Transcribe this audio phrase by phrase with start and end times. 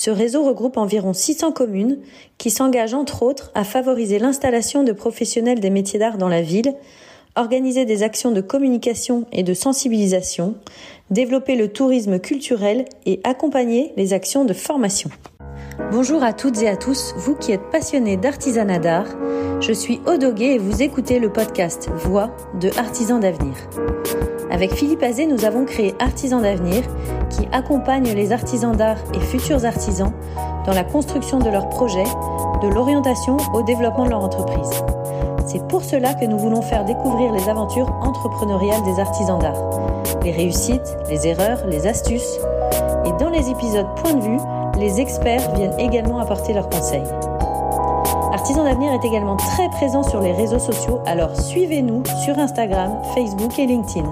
[0.00, 1.98] Ce réseau regroupe environ 600 communes
[2.38, 6.74] qui s'engagent entre autres à favoriser l'installation de professionnels des métiers d'art dans la ville,
[7.36, 10.54] organiser des actions de communication et de sensibilisation,
[11.10, 15.10] développer le tourisme culturel et accompagner les actions de formation.
[15.78, 19.06] Bonjour à toutes et à tous, vous qui êtes passionnés d'artisanat d'art.
[19.60, 23.54] Je suis Odoguet et vous écoutez le podcast Voix de Artisans d'avenir.
[24.50, 26.82] Avec Philippe Azé, nous avons créé Artisans d'avenir
[27.30, 30.12] qui accompagne les artisans d'art et futurs artisans
[30.66, 32.04] dans la construction de leurs projets,
[32.62, 34.70] de l'orientation au développement de leur entreprise.
[35.46, 39.60] C'est pour cela que nous voulons faire découvrir les aventures entrepreneuriales des artisans d'art,
[40.22, 42.38] les réussites, les erreurs, les astuces.
[43.04, 44.38] Et dans les épisodes Point de vue,
[44.80, 47.04] les experts viennent également apporter leurs conseils.
[48.32, 53.58] Artisans d'avenir est également très présent sur les réseaux sociaux, alors suivez-nous sur Instagram, Facebook
[53.58, 54.08] et LinkedIn.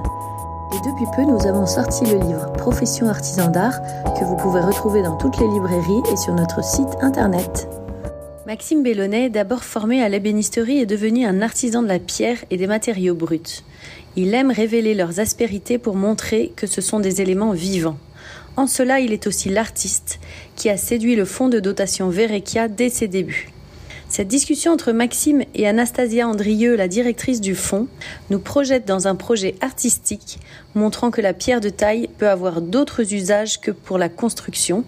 [0.75, 3.81] Et depuis peu, nous avons sorti le livre Profession artisan d'art
[4.19, 7.69] que vous pouvez retrouver dans toutes les librairies et sur notre site internet.
[8.47, 12.67] Maxime Bellonnet, d'abord formé à l'ébénisterie, est devenu un artisan de la pierre et des
[12.67, 13.63] matériaux bruts.
[14.17, 17.99] Il aime révéler leurs aspérités pour montrer que ce sont des éléments vivants.
[18.59, 20.19] En cela, il est aussi l'artiste
[20.57, 23.51] qui a séduit le fonds de dotation Verekia dès ses débuts.
[24.09, 27.87] Cette discussion entre Maxime et Anastasia Andrieux, la directrice du fonds,
[28.31, 30.41] nous projette dans un projet artistique
[30.75, 34.85] montrant que la pierre de taille peut avoir d'autres usages que pour la construction,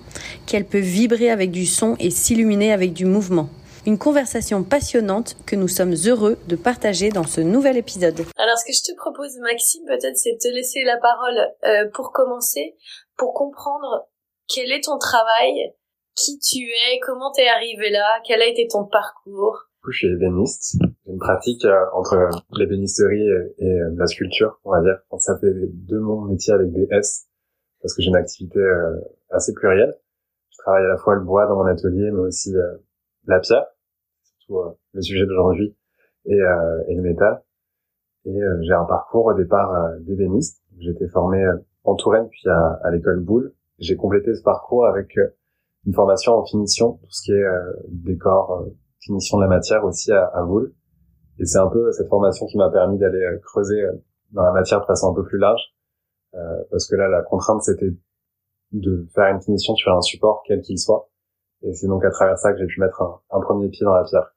[0.46, 3.50] qu'elle peut vibrer avec du son et s'illuminer avec du mouvement.
[3.86, 8.26] Une conversation passionnante que nous sommes heureux de partager dans ce nouvel épisode.
[8.36, 11.88] Alors ce que je te propose Maxime peut-être c'est de te laisser la parole euh,
[11.94, 12.74] pour commencer,
[13.20, 14.08] pour comprendre
[14.48, 15.74] quel est ton travail
[16.16, 19.66] qui tu es, comment t'es arrivé là, quel a été ton parcours.
[19.86, 20.78] Je suis ébéniste.
[21.04, 24.98] J'ai une pratique euh, entre l'ébénisterie et, euh, la sculpture, on va dire.
[25.18, 27.28] Ça fait deux mon métier avec des S,
[27.82, 28.98] parce que j'ai une activité euh,
[29.30, 29.94] assez plurielle.
[30.50, 32.54] Je travaille à la fois le bois dans mon atelier, mais aussi
[33.26, 33.66] la pierre,
[34.38, 35.74] surtout le sujet d'aujourd'hui,
[36.26, 36.36] et,
[36.88, 37.42] et le métal.
[38.26, 40.62] Et j'ai un parcours au départ d'ébéniste.
[40.78, 41.42] J'ai été formé
[41.84, 43.54] en Touraine, puis à, à l'école Boulle.
[43.78, 45.16] J'ai complété ce parcours avec
[45.86, 49.84] une formation en finition, tout ce qui est euh, décor, euh, finition de la matière
[49.84, 50.74] aussi à, à Voul.
[51.38, 53.82] Et c'est un peu cette formation qui m'a permis d'aller euh, creuser
[54.32, 55.74] dans la matière de façon un peu plus large,
[56.70, 57.92] parce que là, la contrainte, c'était
[58.70, 61.10] de faire une finition sur un support, quel qu'il soit.
[61.62, 63.94] Et c'est donc à travers ça que j'ai pu mettre un, un, premier pied dans
[63.94, 64.32] la pierre.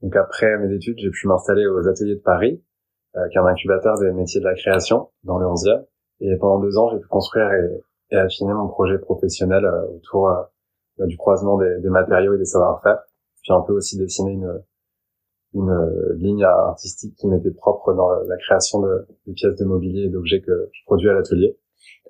[0.00, 2.64] Donc après mes études, j'ai pu m'installer aux ateliers de Paris,
[3.12, 5.84] qui est un incubateur des métiers de la création dans le 11e.
[6.20, 11.06] Et pendant deux ans, j'ai pu construire et, affiner mon projet professionnel euh, autour euh,
[11.06, 12.98] du croisement des, matériaux et des savoir-faire.
[13.42, 18.80] Puis un peu aussi dessiner une, euh, ligne artistique qui m'était propre dans la création
[18.80, 21.56] de, des pièces de mobilier et d'objets que je produis à l'atelier.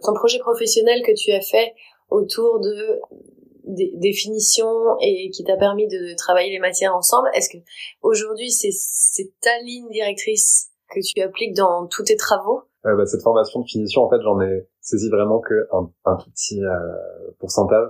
[0.02, 1.74] Ton projet professionnel que tu as fait
[2.08, 3.00] autour de
[3.64, 7.62] des, des finitions et qui t'a permis de travailler les matières ensemble, est-ce que
[8.02, 12.62] aujourd'hui c'est ta ligne directrice que tu appliques dans tous tes travaux?
[12.86, 16.16] Euh, bah, cette formation de finition, en fait, j'en ai saisi vraiment que un, un
[16.16, 16.78] tout petit euh,
[17.38, 17.88] pourcentage.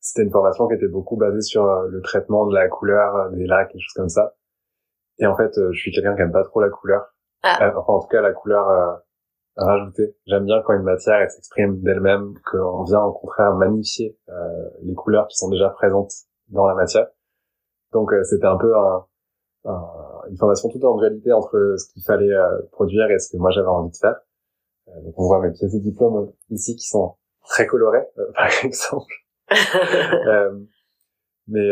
[0.00, 3.30] C'était une formation qui était beaucoup basée sur euh, le traitement de la couleur euh,
[3.30, 4.34] des lacs et choses comme ça.
[5.18, 7.06] Et en fait, je suis quelqu'un qui aime pas trop la couleur.
[7.44, 7.72] Ah.
[7.76, 9.00] enfin, en tout cas, la couleur
[9.56, 10.16] rajoutée.
[10.26, 14.18] J'aime bien quand une matière elle s'exprime d'elle-même, qu'on vient au contraire magnifier
[14.82, 16.10] les couleurs qui sont déjà présentes
[16.48, 17.06] dans la matière.
[17.92, 19.06] Donc, c'était un peu un,
[20.30, 23.50] une formation toute en dualité entre ce qu'il fallait euh, produire et ce que moi
[23.50, 24.16] j'avais envie de faire.
[24.88, 28.48] Euh, donc on voit mes pièces de diplôme ici qui sont très colorées, euh, par
[28.64, 29.12] exemple.
[31.46, 31.70] mais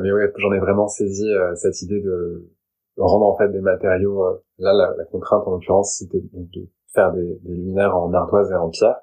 [0.00, 2.50] mais ouais, j'en ai vraiment saisi cette idée de,
[2.96, 4.42] rendre en fait des matériaux.
[4.58, 8.50] là, la, la, contrainte en l'occurrence, c'était donc de faire des, des, luminaires en ardoise
[8.50, 9.00] et en pierre,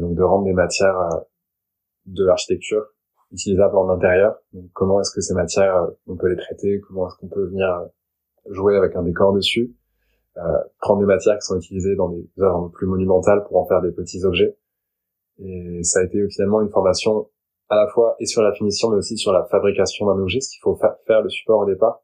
[0.00, 0.96] donc de rendre des matières
[2.06, 2.86] de l'architecture
[3.32, 4.36] utilisables en intérieur.
[4.52, 6.80] Donc, comment est-ce que ces matières, on peut les traiter?
[6.80, 7.68] Comment est-ce qu'on peut venir
[8.50, 9.74] jouer avec un décor dessus,
[10.36, 10.42] euh,
[10.80, 13.92] prendre des matières qui sont utilisées dans des œuvres plus monumentales pour en faire des
[13.92, 14.56] petits objets.
[15.38, 17.28] Et ça a été finalement une formation
[17.68, 20.50] à la fois et sur la finition, mais aussi sur la fabrication d'un objet, ce
[20.50, 22.02] qu'il faut faire le support au départ.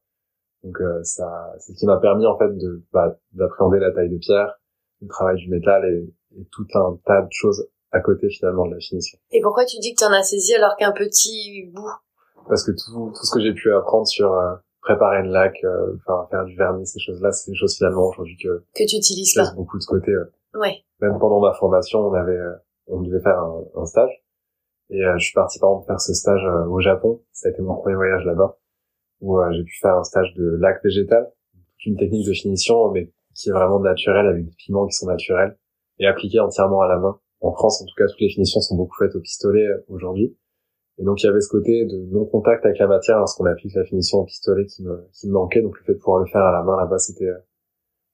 [0.65, 4.11] Donc euh, ça, c'est ce qui m'a permis en fait de bah, d'appréhender la taille
[4.11, 4.55] de pierre,
[5.01, 8.75] le travail du métal et, et, tout un tas de choses à côté finalement de
[8.75, 9.19] la finition.
[9.33, 11.91] Et pourquoi tu dis que tu en as saisi alors qu'un petit bout?
[12.49, 15.97] Parce que tout, tout ce que j'ai pu apprendre sur euh, préparer une lac, euh,
[16.07, 19.35] enfin faire du vernis, ces choses-là, c'est des choses finalement aujourd'hui que que tu utilises
[19.35, 19.53] pas.
[19.57, 20.13] beaucoup de côté.
[20.55, 20.85] Ouais.
[21.01, 22.39] Même pendant ma formation, on avait,
[22.87, 24.23] on devait faire un, un stage,
[24.91, 27.23] et je suis parti par exemple faire ce stage au Japon.
[27.33, 28.59] Ça a été mon premier voyage là-bas,
[29.21, 31.31] où j'ai pu faire un stage de lac végétal,
[31.87, 35.57] une technique de finition, mais qui est vraiment naturelle avec des pigments qui sont naturels
[35.99, 37.19] et appliqués entièrement à la main.
[37.41, 40.37] En France, en tout cas, toutes les finitions sont beaucoup faites au pistolet aujourd'hui.
[40.99, 43.85] Et donc il y avait ce côté de non-contact avec la matière lorsqu'on applique la
[43.85, 45.63] finition au pistolet qui me, qui me manquait.
[45.63, 47.31] Donc le fait de pouvoir le faire à la main là-bas, c'était,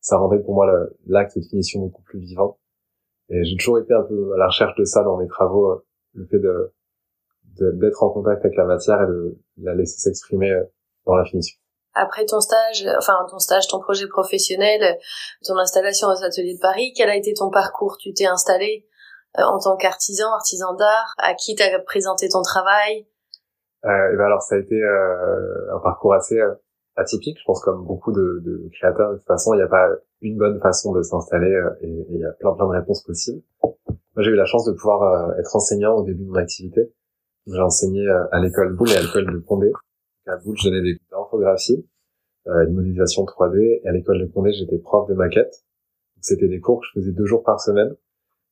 [0.00, 0.66] ça rendait pour moi
[1.06, 2.58] l'acte de finition beaucoup plus vivant.
[3.30, 5.82] Et j'ai toujours été un peu à la recherche de ça dans mes travaux,
[6.14, 6.72] le fait de
[7.60, 10.52] d'être en contact avec la matière et de la laisser s'exprimer
[11.06, 11.58] dans la finition.
[11.94, 14.98] Après ton stage, enfin ton stage, ton projet professionnel,
[15.44, 17.96] ton installation aux ateliers de Paris, quel a été ton parcours?
[17.98, 18.87] Tu t'es installé euh,
[19.36, 23.06] en tant qu'artisan, artisan d'art À qui t'as présenté ton travail?
[23.84, 26.54] Euh, et ben alors ça a été euh, un parcours assez euh,
[26.96, 29.12] atypique, je pense comme beaucoup de, de créateurs.
[29.12, 29.88] De toute façon, il n'y a pas
[30.20, 33.42] une bonne façon de s'installer et il y a plein plein de réponses possibles.
[33.62, 36.92] Moi, j'ai eu la chance de pouvoir être enseignant au début de mon activité.
[37.46, 39.72] J'ai enseigné à l'école Boulle et à l'école de Condé.
[40.26, 41.88] À Boulle, je donnais des cours d'infographie,
[42.48, 43.80] euh, une modélisation 3D.
[43.82, 45.64] Et à l'école de Condé, j'étais prof de maquette.
[46.20, 47.96] C'était des cours que je faisais deux jours par semaine.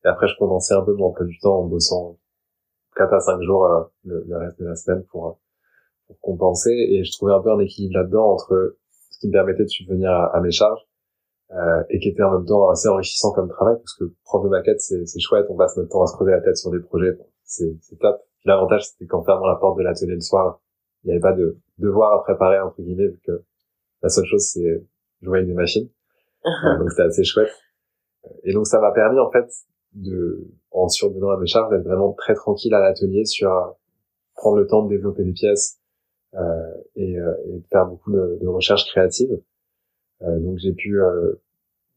[0.05, 2.19] Et après, je condensais un peu mon emploi du temps en bossant
[2.97, 5.33] 4 à 5 jours euh, le, reste de la semaine pour, euh,
[6.07, 6.71] pour compenser.
[6.71, 8.77] Et je trouvais un peu un équilibre là-dedans entre
[9.11, 10.81] ce qui me permettait de subvenir à, mes charges
[11.53, 14.49] euh, et qui était en même temps assez enrichissant comme travail parce que prof de
[14.49, 17.17] maquette, c'est chouette, on passe notre temps à se creuser la tête sur des projets,
[17.45, 18.21] c'est top.
[18.45, 20.61] L'avantage, c'était qu'en fermant la porte de l'atelier le soir,
[21.03, 23.43] il n'y avait pas de devoir à préparer, entre guillemets, vu que
[24.03, 24.85] la seule chose, c'est
[25.23, 25.89] jouer avec des machines.
[26.45, 26.79] Uh-huh.
[26.81, 27.51] donc c'était assez chouette.
[28.45, 29.47] Et donc ça m'a permis, en fait,
[29.97, 33.71] de, en survenant à mes charges, d'être vraiment très tranquille à l'atelier sur euh,
[34.35, 35.79] prendre le temps de développer des pièces
[36.35, 39.41] euh, et, euh, et, faire beaucoup de, de recherches créatives.
[40.23, 41.35] Euh, donc j'ai pu, euh,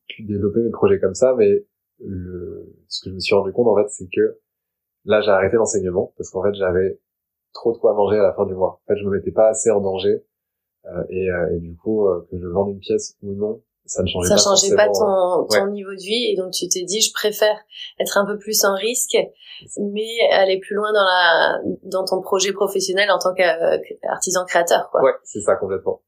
[0.07, 1.65] pu développer mes projets comme ça, mais
[1.99, 4.39] le, ce que je me suis rendu compte en fait, c'est que
[5.05, 6.99] là j'ai arrêté l'enseignement parce qu'en fait j'avais
[7.53, 8.81] trop de quoi manger à la fin du mois.
[8.83, 10.23] En fait, je me mettais pas assez en danger
[10.85, 14.07] euh, et, euh, et, du coup que je vende une pièce ou non, ça ne
[14.07, 14.41] changeait ça pas.
[14.41, 17.57] changeait pas ton, ton niveau de vie et donc tu t'es dit je préfère
[17.99, 19.17] être un peu plus en risque
[19.77, 25.01] mais aller plus loin dans la dans ton projet professionnel en tant qu'artisan créateur quoi.
[25.03, 26.01] Ouais, c'est ça complètement.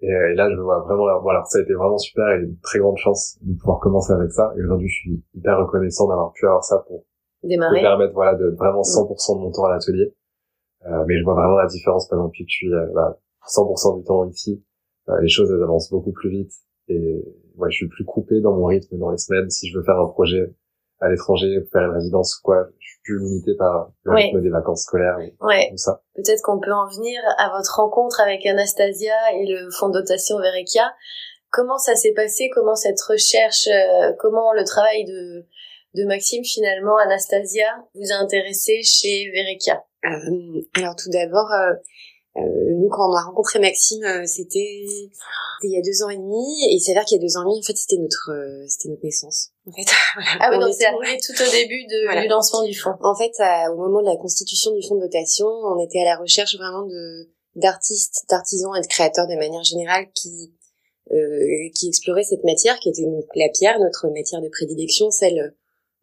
[0.00, 2.80] Et, et, là je vois vraiment voilà, ça a été vraiment super et une très
[2.80, 6.46] grande chance de pouvoir commencer avec ça et aujourd'hui je suis hyper reconnaissant d'avoir pu
[6.46, 7.04] avoir ça pour
[7.42, 9.38] démarrer me permettre voilà de vraiment 100% mm.
[9.38, 10.14] de mon temps à l'atelier.
[10.86, 13.18] Euh, mais je vois vraiment la différence par exemple que je suis euh, bah,
[13.48, 14.62] 100% du temps ici,
[15.08, 16.52] euh, les choses elles avancent beaucoup plus vite
[16.88, 17.24] et
[17.56, 19.50] ouais, je suis plus coupé dans mon rythme dans les semaines.
[19.50, 20.54] Si je veux faire un projet
[21.00, 24.48] à l'étranger, faire une résidence ou quoi, je suis plus limité par le rythme des
[24.48, 25.68] vacances scolaires et ouais.
[25.70, 26.02] tout ça.
[26.14, 30.38] Peut-être qu'on peut en venir à votre rencontre avec Anastasia et le fonds de dotation
[30.38, 30.94] Verekia.
[31.50, 32.50] Comment ça s'est passé?
[32.54, 35.46] Comment cette recherche, euh, comment le travail de,
[35.94, 39.84] de Maxime finalement, Anastasia, vous a intéressé chez Verekia?
[40.04, 41.74] Euh, Alors tout d'abord, euh,
[42.38, 44.84] euh, nous, quand on a rencontré Maxime, euh, c'était
[45.62, 47.42] il y a deux ans et demi, et il s'avère qu'il y a deux ans
[47.42, 49.50] et demi, en fait, c'était notre euh, c'était notre naissance.
[49.66, 49.86] En fait.
[50.40, 52.96] Ah oui, donc c'est arrivé tout au début de, du lancement du fonds.
[53.00, 53.32] En fait,
[53.72, 56.82] au moment de la constitution du fonds de dotation, on était à la recherche vraiment
[56.86, 60.52] de d'artistes, d'artisans et de créateurs de manière générale qui
[61.12, 65.54] euh, qui exploraient cette matière, qui était donc la pierre, notre matière de prédilection, celle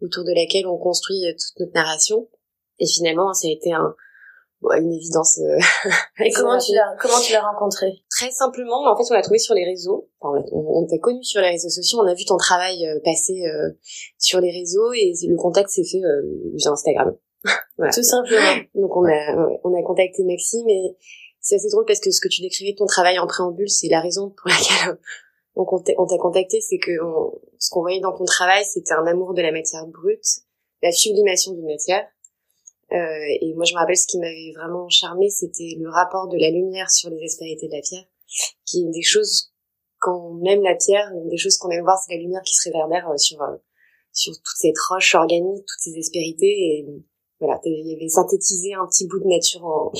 [0.02, 2.28] autour de laquelle on construit toute notre narration.
[2.80, 3.96] Et finalement, ça a été un
[4.72, 5.39] une évidence.
[5.39, 5.89] Euh,
[6.24, 7.88] et comment tu l'as comment tu l'as rencontré?
[8.10, 10.10] Très simplement, en fait, on l'a trouvé sur les réseaux.
[10.20, 12.00] Enfin, on, t'a connu sur les réseaux sociaux.
[12.01, 13.72] On a vu ton travail euh, passer euh,
[14.17, 16.01] sur les réseaux et le contact s'est fait
[16.53, 17.15] via Instagram.
[17.77, 17.91] voilà.
[17.91, 18.63] Tout simplement.
[18.75, 20.96] Donc on a on a contacté Maxime et
[21.39, 23.89] c'est assez drôle parce que ce que tu décrivais de ton travail en préambule, c'est
[23.89, 24.98] la raison pour laquelle
[25.55, 26.91] on t'a contacté, c'est que
[27.60, 30.25] ce qu'on voyait dans ton travail, c'était un amour de la matière brute,
[30.82, 32.23] la sublimation d'une matière euh,
[32.94, 36.50] et moi, je me rappelle ce qui m'avait vraiment charmé, c'était le rapport de la
[36.50, 38.06] lumière sur les aspérités de la pierre,
[38.66, 39.54] qui est une des choses
[40.04, 42.56] quand on aime la pierre, une des choses qu'on aime voir, c'est la lumière qui
[42.56, 43.56] se réverbère euh, sur euh,
[44.12, 46.46] sur toute cette roche organique, toutes ces aspérités.
[46.46, 46.86] Et
[47.40, 49.92] voilà, il y avait synthétisé un petit bout de nature en,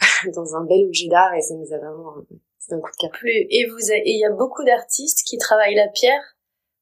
[0.34, 2.16] dans un bel objet d'art, et ça nous a vraiment
[2.58, 3.12] c'est un coup de cœur.
[3.24, 6.36] Et vous, et il y a beaucoup d'artistes qui travaillent la pierre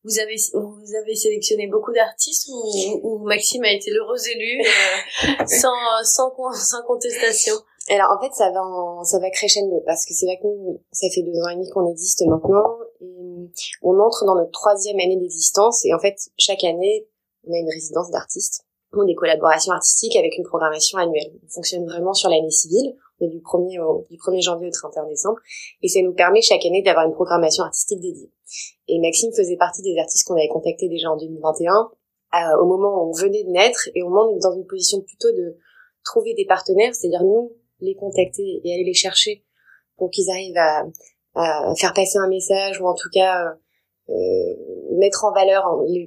[0.07, 5.45] vous avez vous avez sélectionné beaucoup d'artistes ou, ou, Maxime a été l'heureux élu euh,
[5.47, 7.55] sans, sans sans contestation?
[7.89, 10.81] Alors en fait ça va en, ça va crescendo parce que c'est vrai que nous
[10.93, 13.51] ça fait deux ans et demi qu'on existe maintenant et
[13.83, 17.07] on entre dans notre troisième année d'existence et en fait chaque année
[17.47, 21.33] on a une résidence d'artistes ou des collaborations artistiques avec une programmation annuelle.
[21.45, 25.39] On fonctionne vraiment sur l'année civile du 1er au, du 1er janvier au 31 décembre.
[25.83, 28.31] Et ça nous permet chaque année d'avoir une programmation artistique dédiée.
[28.89, 31.91] Et Maxime faisait partie des artistes qu'on avait contactés déjà en 2021,
[32.61, 34.67] au moment où on venait de naître et au moment où on est dans une
[34.67, 35.57] position plutôt de
[36.05, 39.45] trouver des partenaires, c'est-à-dire nous les contacter et aller les chercher
[39.97, 40.85] pour qu'ils arrivent à,
[41.35, 43.55] à, faire passer un message ou en tout cas euh,
[44.99, 45.65] mettre en valeur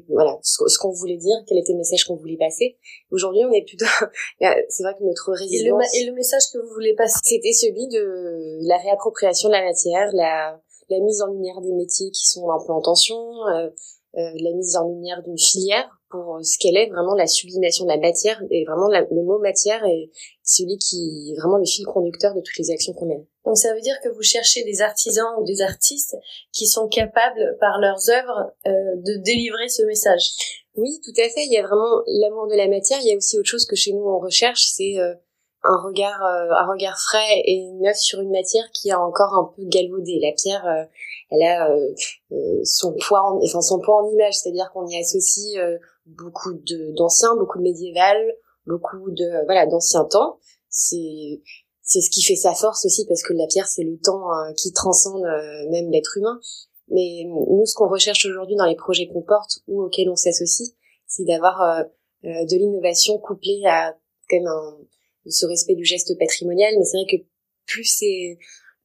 [0.08, 2.78] voilà ce, qu'on voulait dire, quel était le message qu'on voulait passer.
[3.12, 3.86] Aujourd'hui, on est plutôt
[4.40, 8.68] c'est vrai que notre résidence et le, message que vous voulez passer, c'était celui de
[8.68, 12.60] la réappropriation de la matière, la la mise en lumière des métiers qui sont un
[12.66, 13.70] peu en tension, euh,
[14.18, 17.86] euh, la mise en lumière d'une filière pour euh, ce qu'elle est vraiment la sublimation
[17.86, 20.10] de la matière et vraiment le mot matière est
[20.44, 23.26] celui qui est vraiment le fil conducteur de toutes les actions qu'on mène.
[23.46, 26.16] Donc ça veut dire que vous cherchez des artisans ou des artistes
[26.52, 30.32] qui sont capables par leurs œuvres euh, de délivrer ce message.
[30.76, 31.46] Oui, tout à fait.
[31.46, 33.00] Il y a vraiment l'amour de la matière.
[33.02, 35.14] Il y a aussi autre chose que chez nous on recherche, c'est euh,
[35.64, 39.52] un regard euh, un regard frais et neuf sur une matière qui a encore un
[39.56, 40.20] peu galvaudé.
[40.22, 40.86] La pierre, euh,
[41.32, 45.60] elle a euh, son poids en, enfin son poids en image, c'est-à-dire qu'on y associe
[46.18, 48.18] beaucoup de d'anciens, beaucoup de médiéval,
[48.66, 50.40] beaucoup de voilà d'anciens temps.
[50.70, 51.42] C'est
[51.82, 54.72] c'est ce qui fait sa force aussi parce que la pierre c'est le temps qui
[54.74, 55.24] transcende
[55.72, 56.40] même l'être humain.
[56.92, 60.72] Mais nous, ce qu'on recherche aujourd'hui dans les projets qu'on porte ou auxquels on s'associe,
[61.08, 61.86] c'est d'avoir
[62.24, 63.96] de l'innovation couplée à
[64.30, 64.78] comme un
[65.30, 67.24] ce respect du geste patrimonial, mais c'est vrai que
[67.66, 68.38] plus c'est...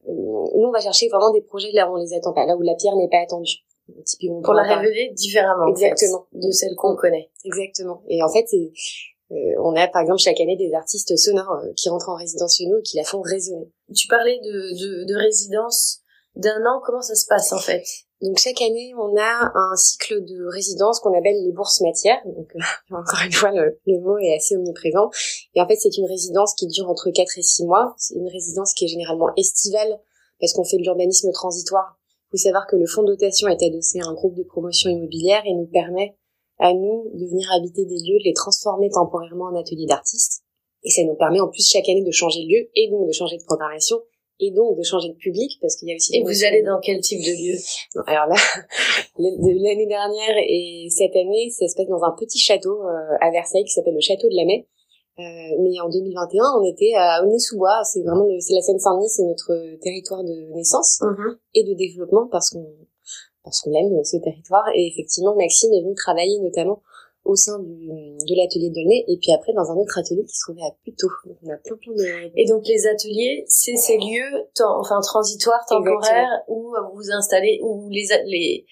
[0.06, 2.56] Euh, nous, on va chercher vraiment des projets là où on les attend pas, là
[2.56, 3.64] où la pierre n'est pas attendue.
[4.06, 9.34] Typiquement, pour la révéler différemment exactement de celle qu'on connaît exactement et en fait euh,
[9.62, 12.66] on a par exemple chaque année des artistes sonores euh, qui rentrent en résidence chez
[12.66, 16.00] nous et qui la font résonner tu parlais de, de, de résidence
[16.36, 17.84] d'un an comment ça se passe en fait?
[18.24, 22.20] Donc chaque année, on a un cycle de résidence qu'on appelle les bourses matières.
[22.24, 22.60] Donc euh,
[22.96, 25.10] encore une fois, le, mot est assez omniprésent.
[25.54, 27.94] Et en fait, c'est une résidence qui dure entre 4 et 6 mois.
[27.98, 30.00] C'est une résidence qui est généralement estivale
[30.40, 31.98] parce qu'on fait de l'urbanisme transitoire.
[32.34, 35.44] Faut savoir que le fonds de dotation est adossé à un groupe de promotion immobilière
[35.46, 36.16] et nous permet
[36.58, 40.42] à nous de venir habiter des lieux, de les transformer temporairement en ateliers d'artistes.
[40.82, 43.12] Et ça nous permet en plus chaque année de changer de lieu et donc de
[43.12, 43.98] changer de programmation
[44.40, 46.80] et donc de changer de public parce qu'il y a aussi et vous allez dans
[46.80, 47.56] quel type de lieu?
[48.08, 48.34] Alors là
[49.16, 53.62] l'année dernière et cette année ça se passe dans un petit château euh, à Versailles
[53.62, 54.66] qui s'appelle le château de la Mai
[55.18, 59.78] mais en 2021 on était à Aulnay-sous-Bois c'est vraiment le, c'est la Seine-Saint-Denis c'est notre
[59.80, 61.36] territoire de naissance mm-hmm.
[61.54, 62.66] et de développement parce qu'on
[63.44, 66.82] parce qu'on aime ce territoire et effectivement Maxime est venu travailler notamment
[67.24, 70.36] au sein du, de l'atelier de Dolnay et puis après dans un autre atelier qui
[70.36, 71.08] se trouvait à Puteaux.
[71.26, 72.32] Donc on a plein plein de...
[72.36, 77.88] Et donc les ateliers, c'est ces lieux enfin transitoires, temporaires où vous vous installez, où
[77.88, 78.66] les, les,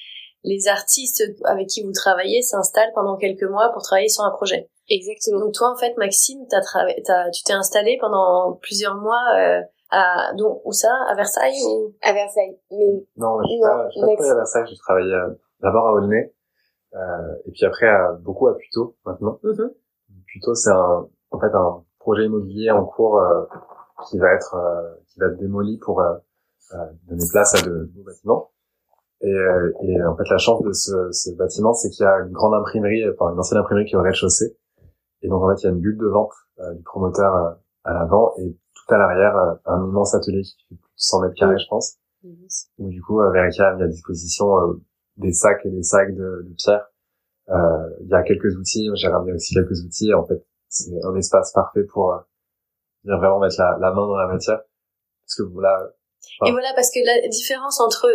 [0.45, 4.69] les artistes avec qui vous travaillez s'installent pendant quelques mois pour travailler sur un projet.
[4.89, 5.41] Exactement.
[5.41, 10.33] Donc toi en fait Maxime, t'as as, tu t'es installé pendant plusieurs mois euh, à
[10.35, 10.93] donc où ça?
[11.09, 11.95] À Versailles ou?
[12.03, 15.31] À Versailles mais non je suis pas, à Versailles j'ai travaillé euh,
[15.61, 16.33] d'abord à Aulnay
[16.95, 17.89] euh, et puis après,
[18.21, 19.39] beaucoup à Puto maintenant.
[19.43, 19.69] Mm
[20.27, 23.45] Puto, c'est un, en fait un projet immobilier en cours euh,
[24.09, 26.03] qui va être euh, qui va être démoli pour
[27.07, 28.51] donner place à de nouveaux bâtiments.
[29.23, 32.33] Et, et, en fait, la chance de ce, ce bâtiment, c'est qu'il y a une
[32.33, 34.57] grande imprimerie, enfin une ancienne imprimerie qui est au rez-de-chaussée.
[35.23, 36.33] Et donc en fait, il y a une bulle de vente
[36.75, 40.91] du promoteur à l'avant et tout à l'arrière, un immense atelier qui fait plus de
[40.97, 41.99] 100 mètres carrés, je pense.
[42.79, 44.49] Où du coup, Verica a mis à disposition
[45.17, 46.87] des sacs et des sacs de, de pierre.
[47.49, 50.13] Euh, il y a quelques outils, j'ai ramené aussi quelques outils.
[50.15, 52.19] En fait, c'est un espace parfait pour euh,
[53.05, 54.61] vraiment mettre la, la, main dans la matière.
[55.25, 55.91] Parce que voilà.
[56.47, 58.07] Et voilà, parce que la différence entre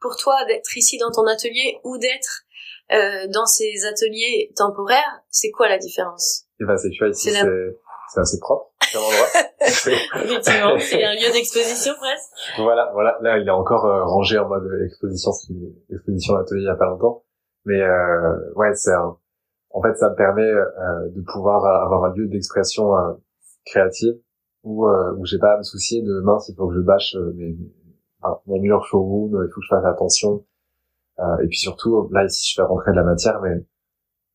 [0.00, 2.44] pour toi d'être ici dans ton atelier ou d'être
[2.92, 6.44] euh, dans ces ateliers temporaires, c'est quoi la différence?
[6.60, 9.26] Eh ben c'est tu vois ici c'est assez propre comme endroit.
[9.60, 12.30] Effectivement, c'est un lieu d'exposition presque.
[12.56, 13.18] Voilà, voilà.
[13.20, 15.30] Là, il est encore euh, rangé en mode exposition,
[15.92, 17.24] exposition d'atelier il y a pas longtemps.
[17.64, 22.26] Mais euh, ouais, c'est en fait ça me permet euh, de pouvoir avoir un lieu
[22.28, 23.12] d'expression euh,
[23.66, 24.14] créative
[24.62, 27.14] où euh, où j'ai pas à me soucier de mince, il faut que je bâche
[27.34, 27.56] mes,
[28.46, 30.44] mon mur showroom, il faut que je fasse attention.
[31.42, 33.64] et puis surtout, là ici, je fais rentrer de la matière, mais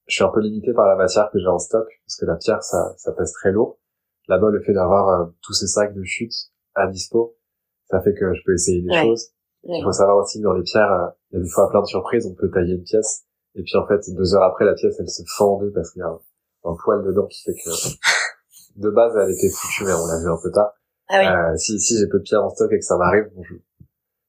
[0.08, 2.36] je suis un peu limité par la matière que j'ai en stock parce que la
[2.36, 3.80] pierre ça ça pèse très lourd.
[4.28, 6.34] Là-bas, le fait d'avoir tous ces sacs de chute
[6.76, 7.36] à dispo,
[7.90, 9.34] ça fait que je peux essayer des choses.
[9.66, 11.82] Il faut savoir aussi que dans les pierres, euh, il y a des fois plein
[11.82, 12.26] de surprises.
[12.26, 13.26] On peut tailler une pièce
[13.56, 15.92] et puis en fait deux heures après, la pièce elle se fend en deux parce
[15.92, 17.70] qu'il y a un, poil dedans qui fait que
[18.82, 20.74] de base elle était foutue, mais on l'a vu un peu tard.
[21.10, 21.28] Ah oui.
[21.28, 23.44] euh, si si j'ai peu de pierres en stock et que ça m'arrive, bon,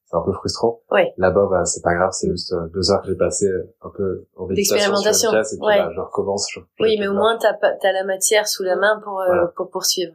[0.05, 0.81] c'est un peu frustrant.
[0.91, 1.01] Oui.
[1.17, 3.89] Là-bas, bah, c'est pas grave, c'est juste euh, deux heures que j'ai passé euh, un
[3.89, 6.47] peu en d'expérimentation et puis bah, je recommence.
[6.79, 9.23] oui, mais au moins t'as as la matière sous la main pour
[9.55, 10.13] pour poursuivre.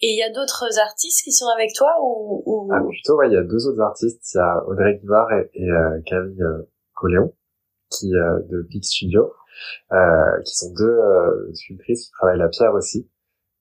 [0.00, 2.68] Et il y a d'autres artistes qui sont avec toi ou, ou...
[2.72, 4.34] Ah, plutôt, ouais, il y a deux autres artistes.
[4.34, 7.32] Il y a Audrey Guivard et, et euh, Camille euh, Coléon,
[7.90, 9.32] qui euh, de Big Studio,
[9.92, 13.08] euh, qui sont deux euh, sculptrices qui travaillent la pierre aussi.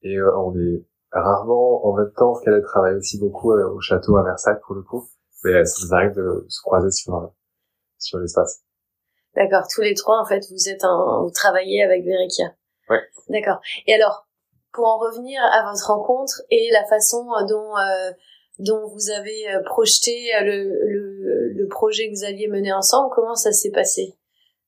[0.01, 4.59] Et on est rarement en même temps qu'elle travaille aussi beaucoup au château à Versailles
[4.65, 5.07] pour le coup.
[5.43, 7.33] Mais ça nous arrive de se croiser sur
[7.97, 8.61] sur l'espace.
[9.35, 12.53] D'accord, tous les trois en fait, vous êtes en, vous travaillez avec Verikia.
[12.89, 13.01] Ouais.
[13.29, 13.59] D'accord.
[13.87, 14.27] Et alors,
[14.73, 18.11] pour en revenir à votre rencontre et la façon dont euh,
[18.59, 23.09] dont vous avez euh, projeté euh, le, le, le, projet que vous alliez mener ensemble,
[23.15, 24.15] comment ça s'est passé,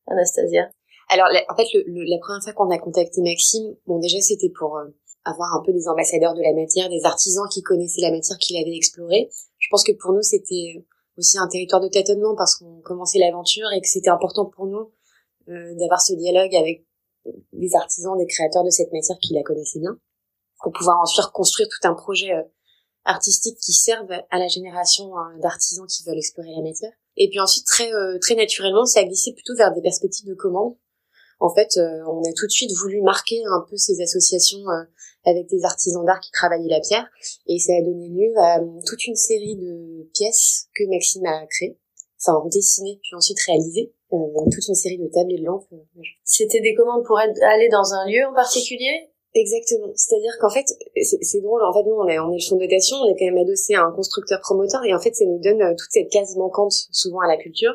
[0.07, 0.69] Anastasia?
[1.09, 4.79] Alors, en fait, le, la première fois qu'on a contacté Maxime, bon, déjà, c'était pour
[5.23, 8.57] avoir un peu des ambassadeurs de la matière, des artisans qui connaissaient la matière qu'il
[8.57, 9.29] avait explorée.
[9.65, 10.85] Je pense que pour nous, c'était
[11.17, 14.91] aussi un territoire de tâtonnement parce qu'on commençait l'aventure et que c'était important pour nous
[15.49, 16.85] euh, d'avoir ce dialogue avec
[17.53, 19.97] des artisans, des créateurs de cette matière qui la connaissaient bien,
[20.61, 22.43] pour pouvoir ensuite construire tout un projet euh,
[23.03, 26.91] artistique qui serve à la génération euh, d'artisans qui veulent explorer la matière.
[27.17, 30.35] Et puis ensuite, très euh, très naturellement, ça a glissé plutôt vers des perspectives de
[30.35, 30.75] commande.
[31.39, 34.63] En fait, on a tout de suite voulu marquer un peu ces associations
[35.25, 37.07] avec des artisans d'art qui travaillaient la pierre,
[37.47, 41.77] et ça a donné lieu à toute une série de pièces que Maxime a créées,
[42.19, 44.17] enfin dessinées puis ensuite réalisées, euh,
[44.51, 45.67] toute une série de tables et de lampes.
[45.73, 49.09] Euh, C'était des commandes pour aller dans un lieu en particulier?
[49.33, 49.91] Exactement.
[49.95, 50.65] C'est-à-dire qu'en fait,
[51.01, 51.61] c'est drôle.
[51.65, 53.37] En fait, nous, on est, on est le fonds de dotation, on est quand même
[53.37, 56.37] adossé à un constructeur promoteur, et en fait, ça nous donne euh, toute cette case
[56.37, 57.73] manquante souvent à la culture.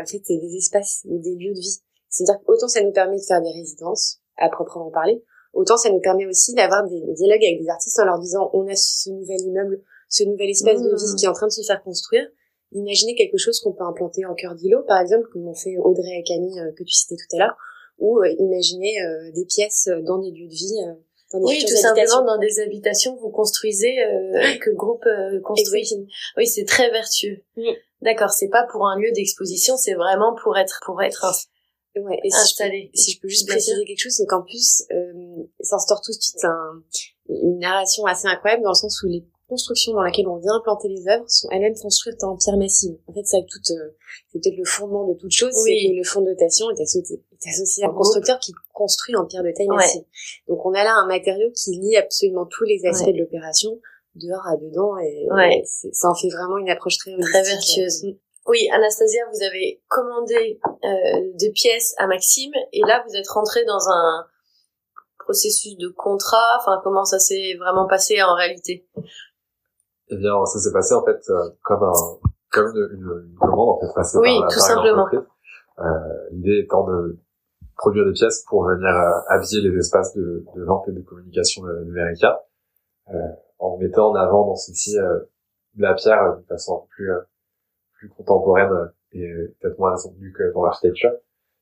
[0.00, 1.78] En fait, c'est des espaces ou des lieux de vie.
[2.08, 5.22] C'est-à-dire qu'autant ça nous permet de faire des résidences, à proprement parler,
[5.52, 8.66] autant ça nous permet aussi d'avoir des dialogues avec des artistes en leur disant on
[8.68, 11.16] a ce nouvel immeuble, ce nouvel espace de vie mmh.
[11.16, 12.26] qui est en train de se faire construire
[12.72, 16.18] imaginez quelque chose qu'on peut implanter en cœur d'îlot, par exemple, comme on fait Audrey
[16.18, 17.56] et Camille euh, que tu citais tout à l'heure,
[17.98, 20.74] ou euh, imaginez euh, des pièces dans des lieux de vie.
[21.32, 23.94] Dans des oui, tout simplement dans des habitations, vous construisez
[24.60, 25.04] que le groupe
[25.44, 25.86] construit.
[26.36, 27.42] Oui, c'est très vertueux.
[28.02, 31.24] D'accord, c'est pas pour un lieu d'exposition, c'est vraiment pour être pour être
[31.96, 32.90] ouais, et installé.
[32.94, 36.20] Si je, peux, juste préciser quelque chose, c'est qu'en plus, euh, ça instaure tout de
[36.20, 36.82] suite un,
[37.28, 40.88] une narration assez incroyable dans le sens où les construction dans laquelle on vient implanter
[40.88, 42.96] les œuvres sont elles-mêmes construites en pierre massive.
[43.08, 43.90] En fait, c'est tout, euh,
[44.32, 47.20] c'est peut-être le fondement de toute chose, c'est que le fonds de dotation est associé,
[47.32, 50.04] est associé à un constructeur qui construit en pierre de taille massive.
[50.48, 53.78] Donc on a là un matériau qui lie absolument tous les aspects de l'opération,
[54.14, 55.26] dehors à dedans, et,
[55.64, 58.06] ça en fait vraiment une approche très très vertueuse.
[58.50, 60.88] Oui, Anastasia, vous avez commandé euh,
[61.34, 64.26] des pièces à Maxime, et là vous êtes rentré dans un
[65.20, 66.58] processus de contrat.
[66.58, 68.88] Enfin, comment ça s'est vraiment passé en réalité?
[70.08, 71.92] Eh bien, ça s'est passé en fait euh, comme un
[72.50, 75.06] comme une, une, commande en fait passée oui, par, tout simplement.
[75.78, 75.84] Euh,
[76.32, 77.20] L'idée étant de
[77.76, 81.62] produire des pièces pour venir euh, habiller les espaces de, de, vente et de communication
[81.86, 82.42] Verica,
[83.14, 83.14] euh,
[83.60, 85.20] en mettant en avant dans ceci euh,
[85.76, 87.12] la pierre de façon plus
[88.00, 89.26] plus contemporaine et
[89.60, 91.12] peut-être moins assemblée que dans l'architecture.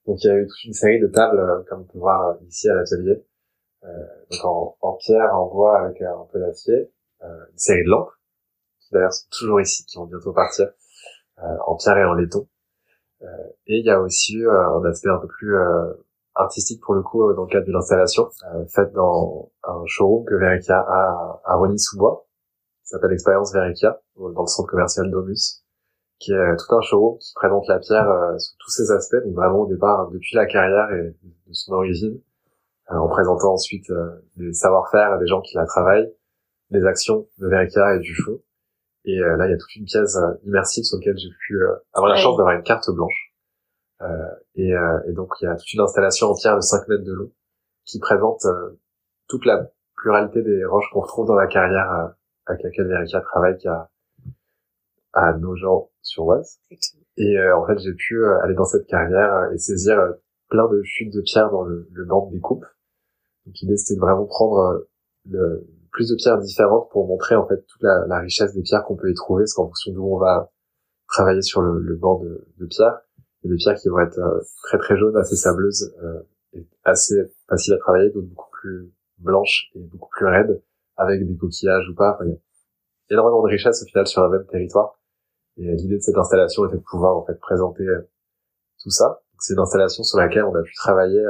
[0.07, 2.69] Donc il y a eu toute une série de tables, comme on peut voir ici
[2.71, 3.23] à l'atelier,
[3.83, 8.11] donc en, en, pierre, en bois avec un peu d'acier, une série de lampes
[8.93, 10.69] d'ailleurs toujours ici, qui vont bientôt partir,
[11.39, 12.49] euh, en pierre et en laiton.
[13.23, 13.27] Euh,
[13.67, 15.57] et il y a aussi euh, un aspect un peu plus
[16.35, 18.29] artistique pour le coup dans le cadre de l'installation,
[18.69, 22.27] faite dans un showroom que Verica a à Rony-sous-Bois,
[22.83, 25.65] qui s'appelle Expérience Verica, dans le centre commercial Domus,
[26.19, 29.61] qui est tout un showroom qui présente la pierre sous tous ses aspects, donc vraiment
[29.61, 32.21] au départ depuis la carrière et de son origine,
[32.89, 33.87] en présentant ensuite
[34.37, 36.13] les savoir-faire des gens qui la travaillent,
[36.71, 38.41] les actions de Verica et du fond,
[39.09, 41.55] et euh, là, il y a toute une pièce euh, immersive sur laquelle j'ai pu
[41.55, 43.33] euh, avoir la chance d'avoir une carte blanche.
[44.55, 47.33] Et, et, donc, il y a toute une installation entière de 5 mètres de long
[47.85, 48.47] qui présente
[49.27, 52.13] toute la pluralité des roches qu'on retrouve dans la carrière
[52.47, 53.89] avec laquelle Verica travaille, qui a
[55.19, 56.61] à Nogent-sur-Oise.
[57.17, 59.99] Et en fait, j'ai pu aller dans cette carrière et saisir
[60.49, 62.65] plein de chutes de pierres dans le, le banc de découpe.
[63.45, 64.87] Donc l'idée, c'était de vraiment prendre
[65.29, 68.85] le, plus de pierres différentes pour montrer en fait toute la, la richesse des pierres
[68.85, 70.53] qu'on peut y trouver, parce qu'en fonction d'où on va
[71.09, 73.01] travailler sur le, le banc de, de pierres,
[73.43, 76.23] il y a des pierres qui vont être euh, très très jaunes, assez sableuses euh,
[76.53, 77.17] et assez
[77.49, 80.63] faciles à travailler, d'autres beaucoup plus blanches et beaucoup plus raides,
[80.97, 82.15] avec des coquillages ou pas.
[82.15, 82.39] Enfin, il y a
[83.11, 84.98] énormément de richesse au final sur un même territoire.
[85.59, 88.09] Et l'idée de cette installation était de pouvoir en fait présenter euh,
[88.83, 89.21] tout ça.
[89.41, 91.25] C'est une installation sur laquelle on a pu travailler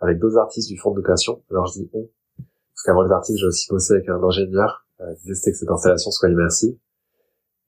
[0.00, 1.42] avec d'autres artistes du fonds de dotation.
[1.50, 5.14] Alors je dis on, parce qu'avant les artistes, j'ai aussi bossé avec un ingénieur euh,
[5.22, 6.76] qui que cette installation soit immersive.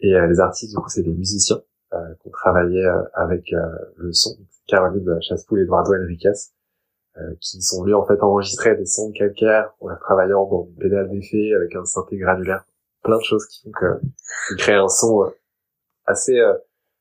[0.01, 1.61] Et euh, les artistes, du coup, c'est des musiciens
[1.92, 3.59] euh, qui ont travaillé euh, avec euh,
[3.96, 4.37] le son.
[4.68, 6.31] Caroline Chaspoul et Eduardo Enriquez,
[7.40, 11.11] qui sont venus en fait enregistrer des sons de calcaire en travaillant dans une pédale
[11.11, 12.64] d'effet avec un synthé granulaire,
[13.03, 14.01] plein de choses qui font que
[14.49, 15.33] qui créent un son
[16.11, 16.40] assez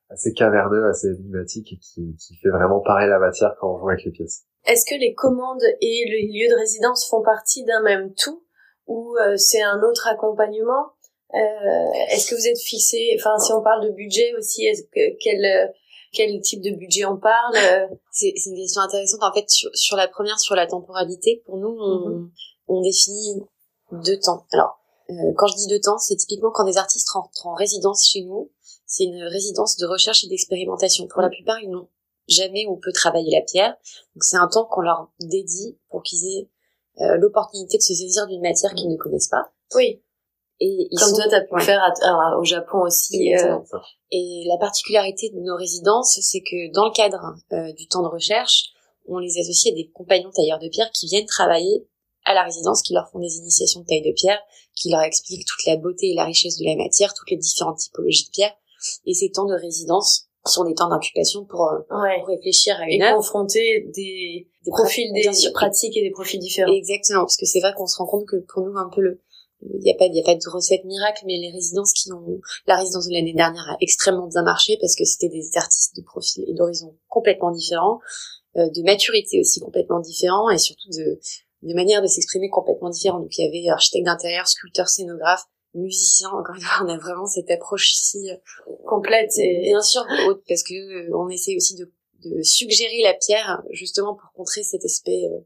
[0.09, 3.89] assez caverneux, assez énigmatique et qui, qui fait vraiment pareil la matière quand on joue
[3.89, 4.45] avec les pièces.
[4.65, 8.43] Est-ce que les commandes et les lieux de résidence font partie d'un même tout
[8.87, 10.87] ou euh, c'est un autre accompagnement?
[11.35, 11.37] Euh,
[12.11, 15.45] Est-ce que vous êtes fixé Enfin, si on parle de budget aussi, est-ce que, quel
[15.45, 15.67] euh,
[16.11, 17.55] quel type de budget on parle?
[18.11, 19.21] C'est une question intéressante.
[19.21, 22.29] En fait, sur, la première, sur la temporalité, pour nous, on, mm-hmm.
[22.67, 23.43] on définit
[23.91, 24.43] deux temps.
[24.51, 24.79] Alors,
[25.37, 28.49] quand je dis deux temps, c'est typiquement quand des artistes rentrent en résidence chez nous,
[28.89, 31.07] c'est une résidence de recherche et d'expérimentation.
[31.07, 31.87] Pour la plupart, ils n'ont
[32.27, 33.75] jamais ou peu travaillé la pierre.
[34.15, 36.49] Donc c'est un temps qu'on leur dédie pour qu'ils aient
[37.01, 39.51] euh, l'opportunité de se saisir d'une matière qu'ils ne connaissent pas.
[39.75, 40.01] Oui.
[40.59, 41.81] Et Comme toi, tu as pu le faire
[42.37, 43.33] au Japon aussi.
[43.35, 43.59] Euh...
[44.11, 48.07] Et la particularité de nos résidences, c'est que dans le cadre euh, du temps de
[48.07, 48.65] recherche,
[49.07, 51.87] on les associe à des compagnons tailleurs de pierre qui viennent travailler
[52.25, 54.39] à la résidence, qui leur font des initiations de taille de pierre,
[54.75, 57.77] qui leur expliquent toute la beauté et la richesse de la matière, toutes les différentes
[57.77, 58.53] typologies de pierre,
[59.05, 63.01] et ces temps de résidence sont des temps d'incubation pour, euh, pour, réfléchir à une
[63.01, 66.71] et confronter des, des profils des pratiques et des profils différents.
[66.71, 69.21] Exactement parce que c'est vrai qu'on se rend compte que pour nous un peu le
[69.61, 72.11] il n'y a pas il y a pas de recette miracle mais les résidences qui
[72.13, 75.97] ont la résidence de l'année dernière a extrêmement bien marché parce que c'était des artistes
[75.97, 77.99] de profils et d'horizons complètement différents
[78.55, 81.19] euh, de maturité aussi complètement différents et surtout de
[81.61, 86.29] de manière de s'exprimer complètement différente donc il y avait architecte d'intérieur sculpteur scénographe musicien
[86.29, 90.05] encore une fois on a vraiment cette approche ici euh, complète et bien sûr.
[90.47, 91.91] parce que euh, on essaie aussi de
[92.23, 95.39] de suggérer la pierre justement pour contrer cet aspect euh,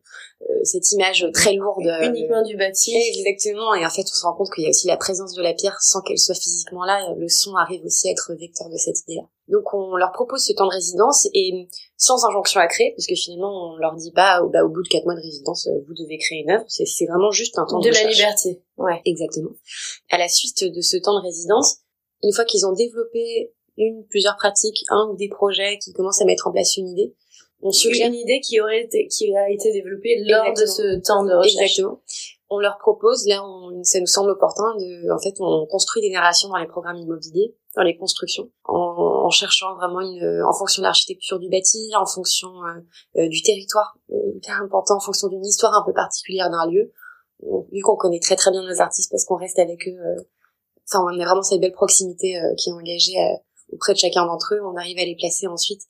[0.50, 2.96] euh, cette image très lourde uniquement du bâti.
[2.96, 3.74] Exactement.
[3.76, 5.54] Et en fait on se rend compte qu'il y a aussi la présence de la
[5.54, 7.14] pierre sans qu'elle soit physiquement là.
[7.18, 10.46] Le son arrive aussi à être vecteur de cette idée là donc on leur propose
[10.46, 14.12] ce temps de résidence et sans injonction à créer parce que finalement on leur dit
[14.12, 16.52] pas au, bah, au bout de quatre mois de résidence euh, vous devez créer une
[16.52, 16.66] œuvre.
[16.68, 18.62] C'est c'est vraiment juste un temps de, de la liberté.
[18.78, 19.02] Ouais.
[19.06, 19.52] Exactement.
[20.10, 21.78] À la suite de ce temps de résidence
[22.24, 26.26] une fois qu'ils ont développé une, plusieurs pratiques, un ou des projets qui commencent à
[26.26, 27.16] mettre en place une idée.
[27.62, 31.24] On suggère une idée qui aurait été, qui a été développée lors de ce temps
[31.24, 31.62] de recherche.
[31.62, 32.02] Exactement.
[32.50, 36.12] On leur propose, là, on, ça nous semble opportun de, en fait, on construit des
[36.12, 40.82] narrations dans les programmes immobiliers, dans les constructions, en, en cherchant vraiment une, en fonction
[40.82, 43.98] de l'architecture du bâti, en fonction euh, euh du territoire,
[44.36, 46.92] hyper important, en fonction d'une histoire un peu particulière d'un lieu.
[47.72, 50.22] vu qu'on connaît très très bien nos artistes parce qu'on reste avec eux, euh,
[50.88, 53.16] enfin, on a vraiment cette belle proximité euh, qui est engagée
[53.72, 55.82] auprès de chacun d'entre eux, on arrive à les placer ensuite.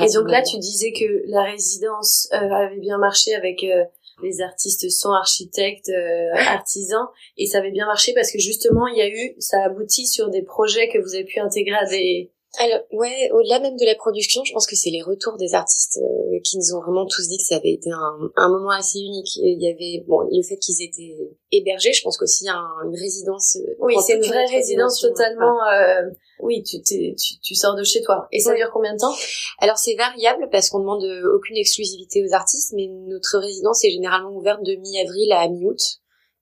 [0.00, 3.84] Et donc là, tu disais que la résidence euh, avait bien marché avec euh,
[4.22, 8.98] les artistes sont architectes, euh, artisans, et ça avait bien marché parce que justement, il
[8.98, 12.30] y a eu, ça aboutit sur des projets que vous avez pu intégrer à des
[12.58, 16.00] alors ouais, au-delà même de la production, je pense que c'est les retours des artistes
[16.02, 18.98] euh, qui nous ont vraiment tous dit que ça avait été un, un moment assez
[18.98, 19.36] unique.
[19.36, 21.16] Il y avait bon le fait qu'ils étaient
[21.52, 23.56] hébergés, je pense qu'aussi un, une résidence.
[23.56, 25.62] Euh, oui, c'est une vraie résidence totalement.
[25.68, 26.10] Euh,
[26.42, 28.26] oui, tu, tu, tu sors de chez toi.
[28.32, 29.14] Et ça dure combien de temps?
[29.58, 34.32] Alors c'est variable parce qu'on demande aucune exclusivité aux artistes, mais notre résidence est généralement
[34.32, 35.99] ouverte de mi-avril à mi-août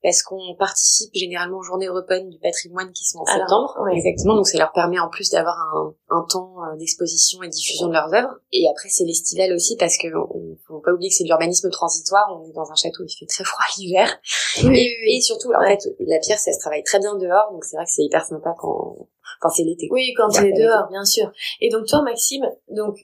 [0.09, 3.77] parce qu'on participe généralement aux journées européennes du patrimoine qui sont en septembre.
[3.93, 7.89] Exactement, donc ça leur permet en plus d'avoir un, un, temps euh, d'exposition et diffusion
[7.89, 8.35] de leurs œuvres.
[8.51, 11.69] Et après c'est l'estival aussi parce que on, faut pas oublier que c'est de l'urbanisme
[11.69, 12.25] transitoire.
[12.41, 14.19] On est dans un château, il fait très froid l'hiver.
[14.63, 17.85] et, surtout, en fait, la pierre ça se travaille très bien dehors, donc c'est vrai
[17.85, 19.09] que c'est hyper sympa quand,
[19.41, 19.89] quand c'est l'été.
[19.91, 21.31] Oui, quand c'est dehors, bien sûr.
[21.61, 22.97] Et donc toi, Maxime, donc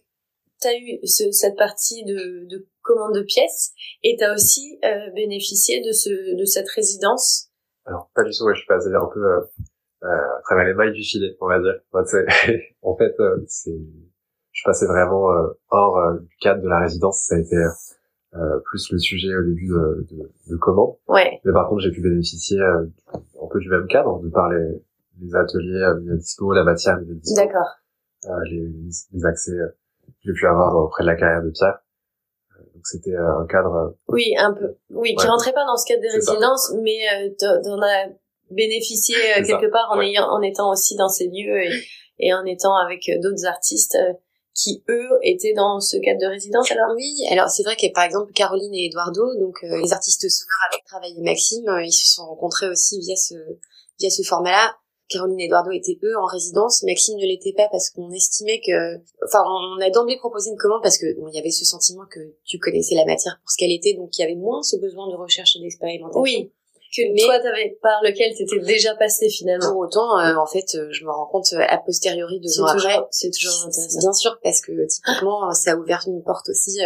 [0.59, 3.73] t'as eu ce, cette partie de, de commande de pièces
[4.05, 7.51] et tu as aussi euh, bénéficié de ce de cette résidence.
[7.87, 9.41] Alors pas du tout ouais je suis passé un peu euh,
[10.05, 11.81] euh, à travers les mailles du filet on va dire.
[12.83, 13.77] En fait euh, c'est
[14.53, 17.25] je passais vraiment euh, hors du cadre de la résidence.
[17.27, 17.57] Ça a été
[18.65, 20.97] plus le sujet au début de, de, de commande.
[21.09, 21.41] Ouais.
[21.45, 24.83] Mais par contre j'ai pu bénéficier un peu du même cadre de par les,
[25.21, 27.37] les ateliers mis à dispo la matière mise à dispo.
[27.37, 28.41] D'accord.
[28.51, 28.69] Les,
[29.13, 29.53] les accès
[30.25, 31.79] j'ai pu avoir auprès de la carrière de Pierre
[32.75, 33.75] donc c'était euh, un cadre.
[33.75, 34.77] Euh, oui, un peu.
[34.91, 38.09] Oui, qui rentrait pas dans ce cadre des résidences, mais euh, t'en as
[38.51, 41.71] bénéficié quelque part en ayant, en étant aussi dans ces lieux et,
[42.19, 43.97] et en étant avec d'autres artistes
[44.55, 46.71] qui eux étaient dans ce cadre de résidence.
[46.71, 50.69] Alors oui alors c'est vrai que par exemple Caroline et Eduardo donc les artistes sonores
[50.71, 53.35] avec travaillé Maxime ils se sont rencontrés aussi via ce
[53.99, 54.77] via ce format là
[55.09, 58.97] Caroline et Eduardo étaient eux en résidence, Maxime ne l'était pas parce qu'on estimait que,
[59.25, 62.05] enfin, on a d'emblée proposé une commande parce que bon, il y avait ce sentiment
[62.11, 64.77] que tu connaissais la matière pour ce qu'elle était, donc il y avait moins ce
[64.77, 66.23] besoin de recherche et d'expérimentation.
[66.23, 66.51] Oui.
[66.97, 69.73] Que mais, toi, t'avais par lequel t'étais déjà passé finalement.
[69.73, 72.67] Pour autant, euh, en fait, euh, je me rends compte euh, a posteriori de ans
[72.67, 73.01] après.
[73.11, 73.99] C'est toujours intéressant.
[73.99, 76.79] Bien sûr, parce que typiquement, ça a ouvert une porte aussi,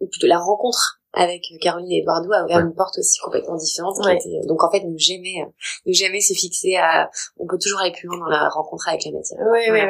[0.00, 3.96] ou plutôt la rencontre avec Caroline et Eduardo a ouvert une porte aussi complètement différente.
[4.46, 5.44] donc en fait, ne jamais,
[5.86, 9.04] ne jamais se fixer à, on peut toujours aller plus loin dans la rencontre avec
[9.06, 9.40] la matière.
[9.50, 9.80] Oui, oui,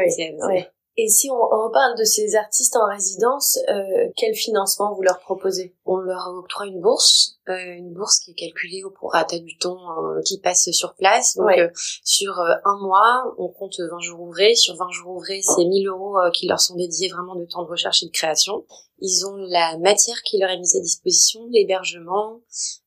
[0.49, 0.65] oui.
[0.99, 5.75] Et si on reparle de ces artistes en résidence, euh, quel financement vous leur proposez?
[5.85, 9.77] On leur octroie une bourse, euh, une bourse qui est calculée au prorata du temps
[10.03, 11.37] euh, qui passe sur place.
[11.37, 11.69] Donc euh,
[12.03, 14.55] sur euh, un mois, on compte 20 jours ouvrés.
[14.55, 17.69] Sur 20 jours ouvrés, c'est 1000 euros qui leur sont dédiés vraiment de temps de
[17.69, 18.65] recherche et de création.
[18.99, 22.41] Ils ont la matière qui leur est mise à disposition, l'hébergement,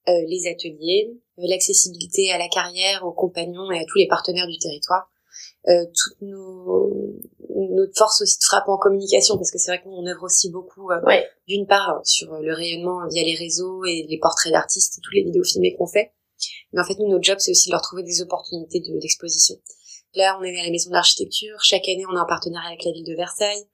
[0.08, 5.12] les ateliers, l'accessibilité à la carrière, aux compagnons et à tous les partenaires du territoire.
[5.68, 7.18] Euh, toutes nos
[7.50, 10.90] notre force aussi de frappe en communication parce que c'est vrai qu'on œuvre aussi beaucoup
[10.90, 15.14] euh, d'une part sur le rayonnement via les réseaux et les portraits d'artistes et toutes
[15.14, 16.14] les vidéos filmées qu'on fait.
[16.72, 19.56] Mais en fait nous notre job c'est aussi de leur trouver des opportunités d'exposition.
[20.16, 21.58] Là on est à la maison de l'architecture.
[21.62, 23.66] Chaque année on a un partenariat avec la ville de Versailles.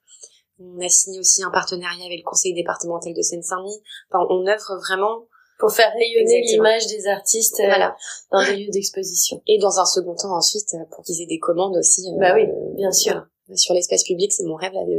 [0.58, 3.80] On a signé aussi un partenariat avec le conseil départemental de Seine-Saint-Denis.
[4.10, 5.28] Enfin on œuvre vraiment
[5.60, 7.96] pour faire rayonner l'image des artistes euh, voilà.
[8.32, 9.41] dans des lieux d'exposition.
[9.48, 12.02] Et dans un second temps ensuite, euh, pour qu'ils aient des commandes aussi.
[12.08, 13.26] Euh, bah oui, bien sûr.
[13.56, 14.98] Sur l'espace public, c'est mon rêve là de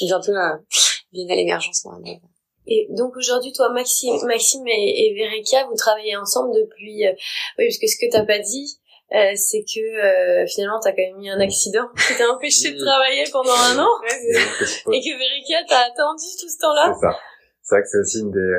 [0.06, 0.56] bientôt euh,
[1.12, 1.86] bien à l'émergence.
[2.66, 7.04] Et donc aujourd'hui, toi, Maxime, Maxime et, et vous travaillez ensemble depuis.
[7.58, 8.78] oui, parce que ce que t'as pas dit,
[9.14, 12.78] euh, c'est que euh, finalement t'as quand même eu un accident qui t'a empêché de
[12.78, 13.88] travailler pendant un an
[14.92, 16.92] et que Verica t'a attendu tout ce temps-là.
[16.92, 17.18] C'est ça.
[17.62, 18.54] C'est vrai que c'est aussi une des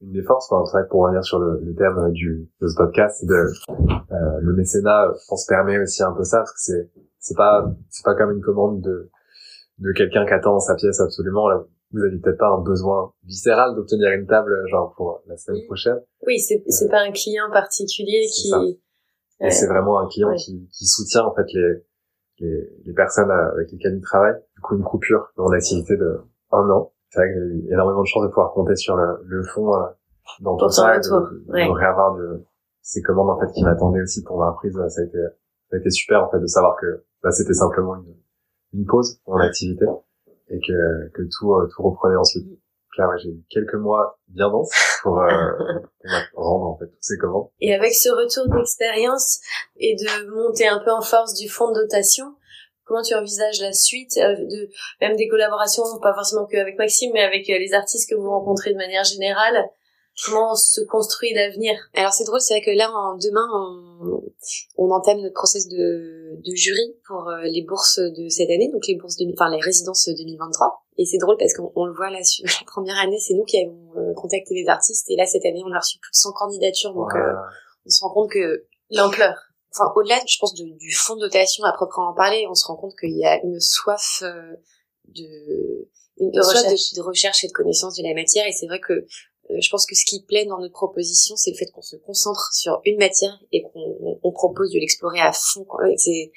[0.00, 3.18] une des forces, enfin, vrai pour revenir sur le, le terme du, de ce podcast,
[3.20, 6.90] c'est de euh, le mécénat, je pense, permet aussi un peu ça, parce que c'est
[7.18, 9.10] c'est pas c'est pas comme une commande de
[9.78, 11.48] de quelqu'un qui attend sa pièce absolument.
[11.48, 15.64] Là, vous avez peut-être pas un besoin viscéral d'obtenir une table, genre pour la semaine
[15.66, 16.00] prochaine.
[16.26, 18.50] Oui, c'est c'est pas un client particulier qui.
[19.42, 21.84] Et c'est vraiment un client qui qui soutient en fait les
[22.38, 24.34] les, les personnes avec lesquelles il travaille.
[24.54, 26.20] Du coup, une coupure dans l'activité de
[26.52, 29.20] un an c'est vrai que j'ai eu énormément de chance de pouvoir compter sur le,
[29.24, 29.86] le fond euh,
[30.40, 32.44] dans tout ça, de, de, de, réavoir de,
[32.82, 34.74] ces commandes en fait qui m'attendaient aussi pour ma reprise.
[34.88, 35.18] Ça a été,
[35.70, 38.14] ça a été super en fait de savoir que bah, c'était simplement une,
[38.72, 39.84] une pause en activité
[40.48, 42.48] et que, que tout, euh, tout reprenait ensuite.
[42.48, 45.28] Donc là, ouais, j'ai eu quelques mois bien denses pour, euh,
[46.34, 47.48] pour rendre en fait toutes ces commandes.
[47.60, 49.40] Et avec ce retour d'expérience
[49.76, 52.34] et de monter un peu en force du fonds de dotation,
[52.90, 54.68] comment tu envisages la suite euh, de
[55.00, 58.28] même des collaborations pas forcément que avec Maxime mais avec euh, les artistes que vous
[58.28, 59.70] rencontrez de manière générale
[60.26, 61.78] comment se construit l'avenir?
[61.94, 64.22] Alors c'est drôle c'est vrai que là en, demain on,
[64.76, 68.82] on entame notre process de, de jury pour euh, les bourses de cette année donc
[68.88, 72.24] les bourses de enfin les résidences 2023 et c'est drôle parce qu'on le voit là
[72.24, 75.08] sur la première année c'est nous qui avons contacté les artistes.
[75.10, 76.92] Et là cette année on a reçu plus de 100 candidatures.
[76.92, 77.12] Donc
[77.86, 81.72] on se rend compte que l'ampleur enfin au-delà je pense du fonds de dotation à
[81.72, 84.56] proprement parler on se rend compte qu'il y a une soif euh,
[85.08, 86.92] de une de recherche.
[86.92, 88.46] De, recherche et de connaissance de la matière.
[88.46, 89.06] Et c'est vrai que euh,
[89.60, 92.52] je pense que ce qui plaît dans notre proposition c'est le fait qu'on se concentre
[92.52, 96.32] sur une matière et qu'on on propose de l'explorer à fond c'est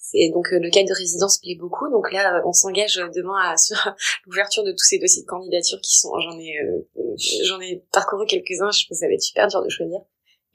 [0.00, 1.90] c'est donc euh, le cadre de résidence plaît beaucoup.
[1.90, 3.76] Donc là on s'engage demain à, sur
[4.26, 6.54] l'ouverture de tous ces dossiers de candidature qui sont j'en ai
[7.44, 8.70] j'en ai parcouru quelques-uns.
[8.70, 10.00] Je pense que ça va être super dur de choisir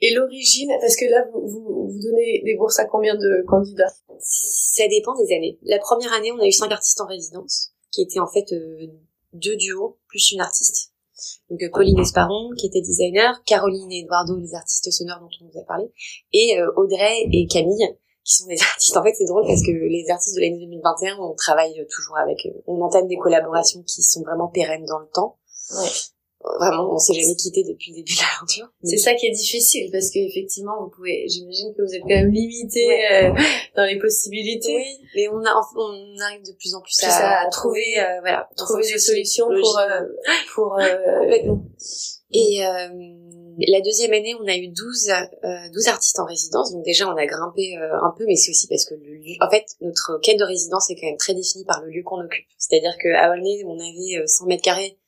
[0.04, 3.90] et l'origine, parce que là, vous, vous, vous, donnez des bourses à combien de candidats?
[4.18, 5.58] Ça dépend des années.
[5.62, 8.86] La première année, on a eu cinq artistes en résidence, qui étaient en fait euh,
[9.32, 10.92] deux duos, plus une artiste.
[11.48, 15.50] Donc euh, Pauline Esparon, qui était designer, Caroline et Eduardo, les artistes sonores dont on
[15.50, 15.86] vous a parlé,
[16.34, 18.98] et euh, Audrey et Camille, qui sont des artistes.
[18.98, 22.46] En fait, c'est drôle parce que les artistes de l'année 2021, on travaille toujours avec,
[22.66, 25.38] on entame des collaborations qui sont vraiment pérennes dans le temps.
[25.78, 25.88] Ouais
[26.58, 28.68] vraiment on s'est jamais quitté depuis le début de l'aventure.
[28.84, 32.30] C'est ça qui est difficile parce qu'effectivement vous pouvez j'imagine que vous êtes quand même
[32.30, 33.32] limité euh,
[33.76, 34.74] dans les possibilités.
[34.74, 38.82] Oui mais on a on arrive de plus en plus à, trouver euh, voilà trouver
[38.82, 40.00] des solutions pour euh,
[40.54, 40.78] pour
[43.56, 45.12] et la deuxième année, on a eu 12,
[45.72, 46.72] 12 artistes en résidence.
[46.72, 49.64] Donc déjà, on a grimpé un peu, mais c'est aussi parce que le en fait,
[49.80, 52.46] notre quête de résidence est quand même très définie par le lieu qu'on occupe.
[52.58, 54.98] C'est-à-dire qu'à Aulnay, on avait 100 mètres carrés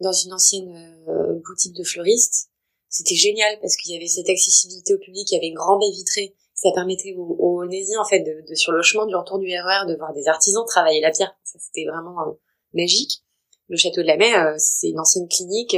[0.00, 0.74] dans une ancienne
[1.08, 2.50] euh, boutique de fleuriste.
[2.88, 5.80] C'était génial parce qu'il y avait cette accessibilité au public, il y avait une grande
[5.80, 6.34] baie vitrée.
[6.54, 9.84] Ça permettait aux, aux en fait, de, de, sur le chemin du retour du RER,
[9.84, 11.34] e de voir des artisans travailler la pierre.
[11.42, 12.32] Ça, c'était vraiment euh,
[12.72, 13.24] magique.
[13.68, 15.76] Le château de la Mai, euh, c'est une ancienne clinique.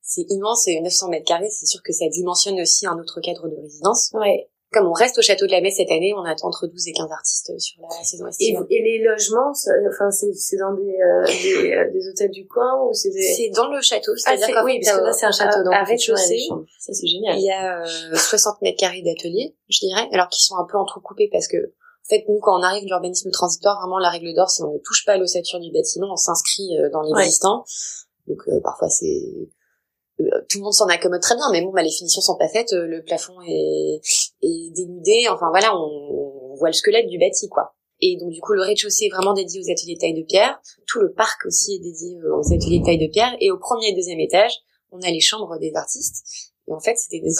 [0.00, 1.50] c'est immense, c'est 900 mètres carrés.
[1.50, 4.10] C'est sûr que ça dimensionne aussi un autre cadre de résidence.
[4.14, 6.88] Ouais comme on reste au château de la Messe cette année, on attend entre 12
[6.88, 8.66] et 15 artistes sur la saison estivale.
[8.70, 12.82] Et, et les logements, enfin c'est dans des, euh, des, euh, des, hôtels du coin
[12.82, 15.26] ou c'est des C'est dans le château, ah, c'est-à-dire ah, oui, parce que là c'est
[15.26, 16.48] un château donc rez-de-chaussée.
[16.78, 17.38] Ça c'est génial.
[17.38, 20.78] Il y a euh, 60 mètres carrés d'ateliers, je dirais, alors qu'ils sont un peu
[20.78, 24.50] entrecoupés parce que en fait, nous, quand on arrive l'urbanisme transitoire, vraiment, la règle d'or,
[24.50, 27.64] c'est on ne touche pas à l'ossature du bâtiment, on s'inscrit euh, dans l'existant.
[28.26, 29.22] Donc, parfois, c'est
[30.48, 32.72] tout le monde s'en accommode très bien, mais bon, bah, les finitions sont pas faites,
[32.72, 34.00] le plafond est,
[34.42, 37.74] est dénudé, enfin voilà, on, on voit le squelette du bâti, quoi.
[38.00, 40.60] Et donc du coup, le rez-de-chaussée est vraiment dédié aux ateliers de taille de pierre.
[40.88, 43.34] Tout le parc aussi est dédié aux ateliers de taille de pierre.
[43.40, 44.52] Et au premier et deuxième étage,
[44.90, 46.51] on a les chambres des artistes.
[46.68, 47.34] Et en fait, c'était des,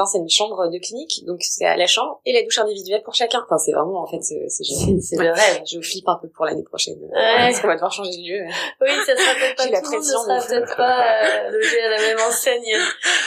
[0.00, 1.24] anciennes chambres de clinique.
[1.26, 3.42] Donc, c'est à la chambre et la douche individuelle pour chacun.
[3.44, 5.00] Enfin, c'est vraiment, en fait, c'est génial.
[5.00, 5.62] C'est le rêve.
[5.70, 6.98] Je flippe un peu pour l'année prochaine.
[7.00, 7.10] Ouais.
[7.12, 8.44] Parce qu'on va devoir changer de lieu.
[8.80, 11.50] Oui, ça sera peut-être pas la tout le monde pression, ne sera peut-être pas euh,
[11.50, 12.74] logé à la même enseigne.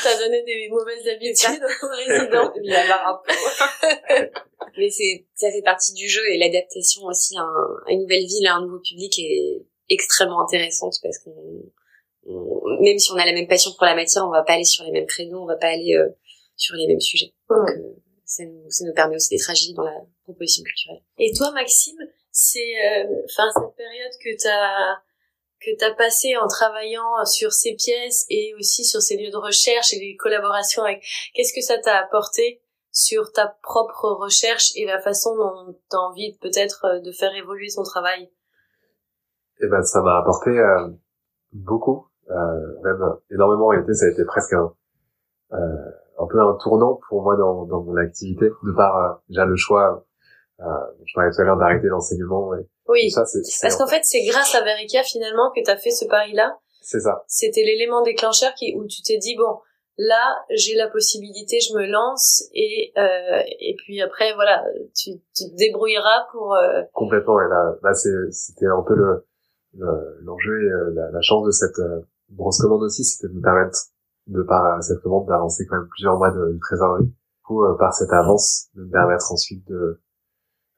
[0.04, 2.52] T'as donné des mauvaises habitudes aux résidents.
[2.62, 4.30] Il va avoir un peu.
[4.78, 8.26] Mais c'est, ça fait partie du jeu et l'adaptation aussi à, un- à une nouvelle
[8.26, 11.32] ville, à un nouveau public est extrêmement intéressante parce qu'on,
[12.34, 14.64] on- même si on a la même passion pour la matière, on va pas aller
[14.64, 16.10] sur les mêmes créneaux, on va pas aller euh,
[16.56, 17.34] sur les mêmes sujets.
[17.50, 21.02] Donc, euh, ça nous, ça nous permet aussi d'être agiles dans la proposition culturelle.
[21.18, 21.98] Et toi, Maxime,
[22.32, 24.98] c'est, euh, enfin, cette période que t'as
[25.60, 29.94] que t'as passé en travaillant sur ces pièces et aussi sur ces lieux de recherche
[29.94, 35.00] et les collaborations avec, qu'est-ce que ça t'a apporté sur ta propre recherche et la
[35.00, 38.32] façon dont t'as envie peut-être euh, de faire évoluer ton travail?
[39.62, 40.90] Et ben ça m'a apporté euh,
[41.52, 42.08] beaucoup,
[42.84, 43.94] même énormément en réalité.
[43.94, 44.74] Ça a été presque un,
[45.54, 45.58] euh,
[46.20, 49.56] un peu un tournant pour moi dans, dans mon activité, de par euh, déjà le
[49.56, 50.06] choix.
[50.60, 50.64] Euh,
[51.06, 53.26] je parlais tout à l'heure d'arrêter l'enseignement et Oui, ça.
[53.26, 56.58] C'est c'est- parce qu'en fait, c'est grâce à Verica finalement que t'as fait ce pari-là.
[56.82, 57.24] c'est ça.
[57.28, 59.58] C'était l'élément déclencheur qui, où tu t'es dit bon,
[59.98, 64.64] là, j'ai la possibilité, je me lance et euh, et puis après voilà,
[64.96, 66.54] tu, tu te débrouilleras pour.
[66.54, 67.42] euh, Complètement.
[67.42, 69.26] Et là, là c'était un peu le
[69.78, 72.02] le- l'enjeu et euh, la, la chance de cette euh,
[72.36, 73.78] grosse commande aussi, c'était de me permettre,
[74.28, 77.06] de par euh, cette commande, d'avancer quand même plusieurs mois de, de trésorerie.
[77.06, 77.14] Du
[77.46, 80.00] coup, euh, par cette avance, de me permettre ensuite de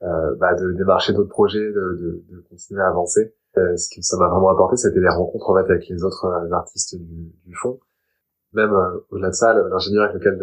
[0.03, 3.35] euh, bah, de démarcher d'autres projets, de, de, de continuer à avancer.
[3.57, 6.25] Euh, ce que ça m'a vraiment apporté, c'était les rencontres en fait avec les autres
[6.25, 7.79] euh, artistes du, du fond.
[8.53, 10.39] Même euh, au-delà de ça, l'ingénieur avec lequel,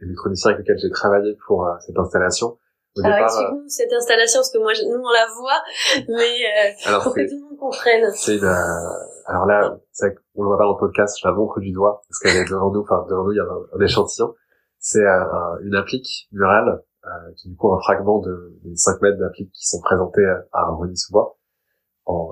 [0.00, 2.58] l'électronicien avec lequel j'ai travaillé pour euh, cette installation.
[2.96, 5.62] Au Alors départ, explique-nous cette installation parce que moi, je- nous on la voit,
[6.08, 8.10] mais euh, alors pour que tout le monde comprenne.
[8.14, 8.54] C'est une, euh,
[9.30, 12.02] alors là, c'est qu'on le voit pas dans le podcast, je la montre du doigt,
[12.08, 14.34] parce qu'elle est devant nous, enfin, devant nous, il y a un, échantillon.
[14.78, 19.00] C'est un- une applique murale, euh, qui est du coup un fragment de, des 5
[19.02, 21.36] mètres d'applique qui sont présentés à Rony-sous-Bois,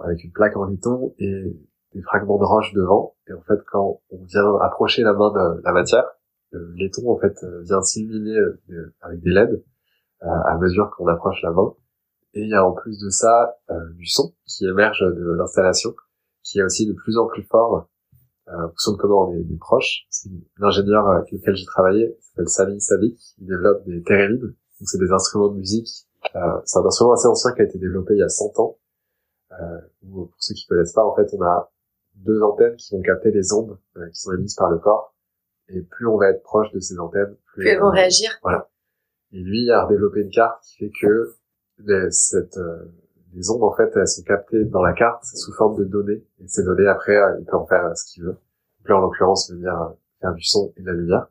[0.05, 1.57] avec une plaque en laiton et
[1.95, 3.15] des fragments de roche devant.
[3.29, 6.05] Et en fait, quand on vient approcher la main de la matière,
[6.51, 9.63] le laiton, en fait, euh, vient s'illuminer euh, avec des LED,
[10.23, 11.75] euh, à mesure qu'on approche la main.
[12.35, 15.95] Et il y a en plus de ça euh, du son qui émerge de l'installation,
[16.49, 17.89] qui est aussi de plus en plus fort
[18.49, 20.07] euh, en fonction de comment on est, des proches.
[20.11, 24.55] C'est L'ingénieur avec lequel j'ai travaillé s'appelle Sami Sabik, il développe des thérémines, donc
[24.89, 25.89] c'est des instruments de musique.
[26.35, 28.79] Euh, c'est un instrument assez ancien qui a été développé il y a 100 ans.
[29.53, 31.73] Euh, où, pour ceux qui connaissent pas, en fait, on a
[32.17, 35.15] deux antennes qui vont capter les ondes euh, qui sont émises par le corps.
[35.69, 38.31] Et plus on va être proche de ces antennes, plus, Puis elles vont euh, réagir.
[39.33, 41.35] et lui a redéveloppé une carte qui fait que
[41.79, 42.85] les, cette, euh,
[43.35, 46.25] les ondes, en fait, elles sont captées dans la carte sous forme de données.
[46.41, 48.37] Et ces données, après, euh, il peut en faire euh, ce qu'il veut.
[48.79, 49.89] Donc là, en l'occurrence, venir euh,
[50.21, 51.29] faire du son et de la lumière.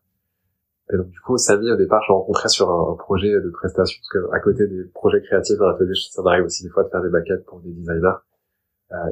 [0.94, 4.00] Et donc, du coup, Samy, au départ, je l'ai rencontré sur un, projet de prestation,
[4.02, 6.90] parce que à côté des projets créatifs dans l'atelier, ça m'arrive aussi des fois de
[6.90, 8.20] faire des maquettes pour des designers.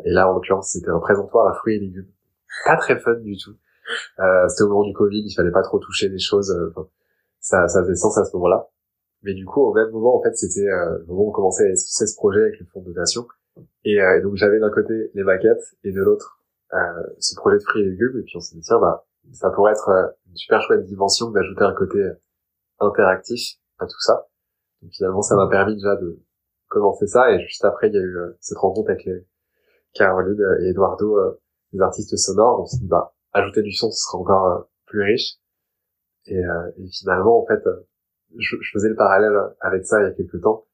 [0.05, 2.07] Et là, en l'occurrence, c'était un présentoir à fruits et légumes.
[2.65, 3.55] Pas très fun du tout.
[4.19, 6.55] Euh, c'était au moment du Covid, il fallait pas trop toucher des choses.
[7.41, 8.69] ça, ça faisait sens à ce moment-là.
[9.25, 11.65] Mais du coup, au même moment, en fait, c'était euh, le moment où on commençait
[11.65, 13.27] à esquisser ce projet avec le fonds de dotation.
[13.83, 16.39] Et, euh, donc, j'avais d'un côté les maquettes et de l'autre
[16.73, 16.77] euh,
[17.17, 18.19] ce projet de fruits et légumes.
[18.19, 21.31] Et puis, on s'est dit, tiens, bah, ça pourrait être euh, une super chouette dimension
[21.31, 22.13] d'ajouter un côté euh,
[22.79, 24.27] interactif à tout ça.
[24.83, 26.19] Donc, finalement, ça m'a permis déjà de
[26.67, 27.31] commencer ça.
[27.31, 29.25] Et juste après, il y a eu euh, cette rencontre avec les
[29.93, 31.17] Caroline et Eduardo,
[31.73, 32.61] des artistes sonores.
[32.61, 35.39] On s'est dit, bah, ajouter du son, ce sera encore plus riche.
[36.27, 37.63] Et, et finalement, en fait,
[38.37, 40.65] je, je faisais le parallèle avec ça il y a quelques temps.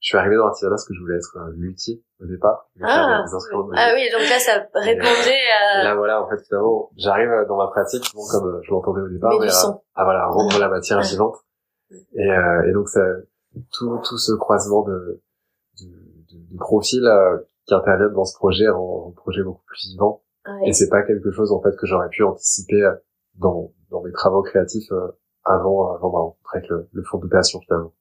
[0.00, 2.70] Je suis arrivé dans l'artisanat parce que je voulais être euh, luthier au départ.
[2.82, 6.90] Ah, de ah oui, donc là, ça répondait Et à là, voilà, en fait, finalement,
[6.96, 9.80] j'arrive euh, dans ma pratique, bon, comme euh, je l'entendais au départ, mais mais à,
[9.96, 11.04] à, voilà, à rendre la matière Ouais.
[11.04, 11.36] vivante.
[12.14, 13.02] Et, euh, et donc, ça,
[13.72, 15.20] tout, tout ce croisement de,
[15.82, 19.90] de, de, de profils euh, qui interviennent dans ce projet rend un projet beaucoup plus
[19.90, 20.22] vivant.
[20.46, 20.68] Ouais.
[20.68, 22.94] Et c'est pas quelque chose, en fait, que j'aurais pu anticiper euh,
[23.34, 25.08] dans, dans mes travaux créatifs euh,
[25.44, 27.92] avant, avant ma rencontre avec le, le fonds de dotation, finalement.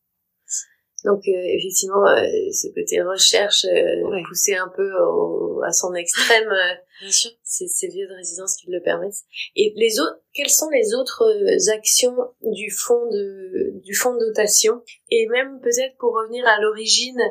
[1.05, 4.21] Donc euh, effectivement, euh, ce côté recherche euh, Ouais.
[4.27, 7.31] poussé un peu au- à son extrême, euh, Bien sûr.
[7.41, 9.23] c'est ces lieux de résidence qui le permettent.
[9.55, 14.19] Et les autres, quelles sont les autres euh, actions du fonds de du fonds de
[14.19, 17.21] dotation Et même peut-être pour revenir à l'origine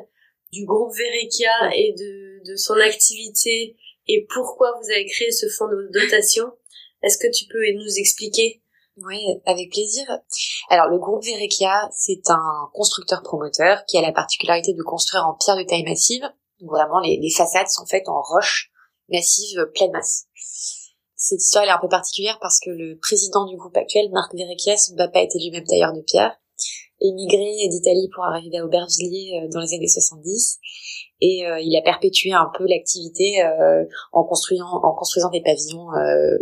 [0.51, 5.69] du groupe Verekia et de, de son activité et pourquoi vous avez créé ce fonds
[5.69, 6.51] de dotation.
[7.03, 8.63] Est-ce que tu peux nous expliquer
[9.05, 10.05] Oui, avec plaisir.
[10.69, 15.35] Alors le groupe Verekia, c'est un constructeur promoteur qui a la particularité de construire en
[15.35, 16.23] pierre de taille massive.
[16.61, 18.73] Donc vraiment les, façades sont faites en roche
[19.09, 20.27] massive pleine masse.
[21.15, 24.35] Cette histoire elle est un peu particulière parce que le président du groupe actuel, Marc
[24.35, 26.37] Verecchia, son papa était lui-même tailleur de pierre,
[27.01, 30.59] émigré d'Italie pour arriver à Aubervilliers euh, dans les années 70
[31.21, 35.89] et euh, il a perpétué un peu l'activité euh, en construisant en construisant des pavillons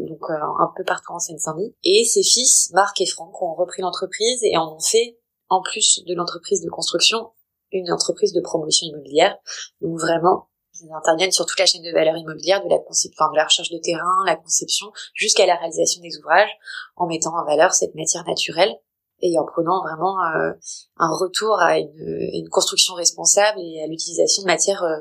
[0.09, 1.75] donc un peu partout en Seine-Saint-Denis.
[1.85, 6.03] Et ses fils Marc et Franck ont repris l'entreprise et en ont fait en plus
[6.07, 7.31] de l'entreprise de construction
[7.73, 9.37] une entreprise de promotion immobilière.
[9.81, 10.49] Donc vraiment
[10.83, 13.71] ils interviennent sur toute la chaîne de valeur immobilière, de la, enfin, de la recherche
[13.71, 16.51] de terrain, la conception, jusqu'à la réalisation des ouvrages,
[16.97, 18.77] en mettant en valeur cette matière naturelle
[19.21, 20.53] et en prenant vraiment euh,
[20.97, 25.01] un retour à une, une, construction responsable et à l'utilisation de matières euh,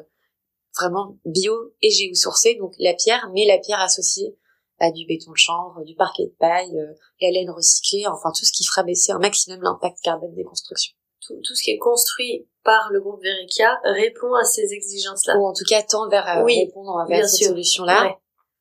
[0.78, 4.38] vraiment bio et géosourcées, donc la pierre, mais la pierre associée
[4.80, 8.46] à du béton de chanvre, du parquet de paille, euh, la laine recyclée, enfin tout
[8.46, 10.96] ce qui fera baisser un maximum l'impact carbone des constructions
[11.28, 15.38] tout, ce qui est construit par le groupe Verica répond à ces exigences-là.
[15.38, 18.16] Ou en tout cas tend vers euh, répondre vers cette solution-là.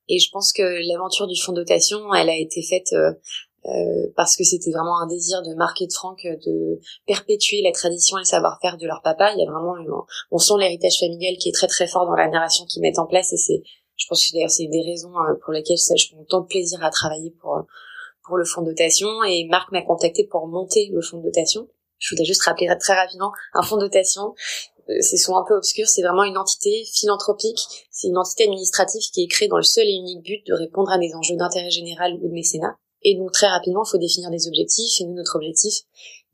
[0.09, 2.95] Et je pense que l'aventure du fonds de dotation, elle a été faite
[3.67, 7.63] euh, euh, parce que c'était vraiment un désir de Marc et de Franck de perpétuer
[7.63, 9.33] la tradition et le savoir-faire de leur papa.
[9.33, 9.75] Il y a vraiment,
[10.31, 13.07] on sent l'héritage familial qui est très très fort dans la narration qu'ils mettent en
[13.07, 13.63] place et c'est,
[13.97, 15.13] je pense que d'ailleurs c'est des raisons
[15.45, 17.65] pour lesquelles je prends tant de plaisir à travailler pour
[18.27, 21.69] pour le fonds de dotation et Marc m'a contacté pour monter le fonds de dotation
[22.05, 24.35] je voudrais juste rappeler très rapidement un fonds de dotation.
[24.91, 27.61] Euh, c'est souvent un peu obscur, c'est vraiment une entité philanthropique,
[27.91, 30.91] c'est une entité administrative qui est créée dans le seul et unique but de répondre
[30.91, 32.77] à des enjeux d'intérêt général ou de mécénat.
[33.05, 35.01] Et donc très rapidement, il faut définir des objectifs.
[35.01, 35.75] Et nous, notre objectif,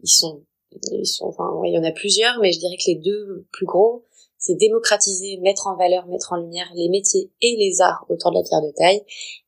[0.02, 0.44] ils sont,
[0.92, 3.46] ils sont, enfin, ouais, il y en a plusieurs, mais je dirais que les deux
[3.52, 4.04] plus gros,
[4.38, 8.36] c'est démocratiser, mettre en valeur, mettre en lumière les métiers et les arts autour de
[8.36, 9.02] la pierre de taille.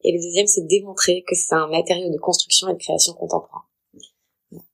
[0.04, 3.62] Et le deuxième, c'est démontrer que c'est un matériau de construction et de création contemporain.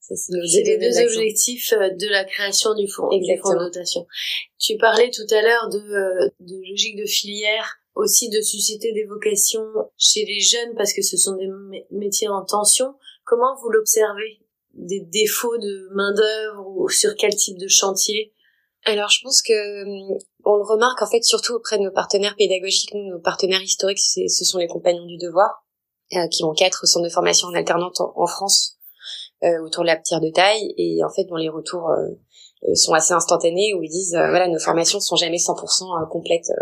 [0.01, 0.33] C'est
[0.65, 4.07] les deux objectifs euh, de la création du fonds, du fonds de dotation.
[4.59, 9.05] Tu parlais tout à l'heure de, euh, de logique de filière, aussi de susciter des
[9.05, 9.67] vocations
[9.99, 11.49] chez les jeunes parce que ce sont des
[11.91, 12.95] métiers en tension.
[13.25, 14.41] Comment vous l'observez?
[14.75, 18.33] Des défauts de main d'œuvre ou sur quel type de chantier?
[18.85, 22.37] Alors je pense que hum, on le remarque en fait surtout auprès de nos partenaires
[22.37, 25.67] pédagogiques, nos partenaires historiques, ce sont les compagnons du devoir,
[26.15, 28.79] euh, qui ont quatre centres de formation en alternante en France
[29.43, 30.73] euh, autour de la pierre de taille.
[30.77, 34.61] Et en fait dont les retours euh, sont assez instantanés où ils disent voilà nos
[34.61, 36.53] formations sont jamais 100% complètes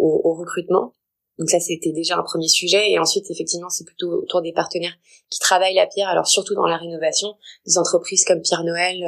[0.00, 0.92] au, recrutement.
[1.38, 2.90] Donc ça c'était déjà un premier sujet.
[2.90, 4.94] Et ensuite effectivement c'est plutôt autour des partenaires
[5.30, 6.08] qui travaillent la pierre.
[6.08, 7.36] Alors surtout dans la rénovation
[7.66, 9.02] des entreprises comme Pierre Noël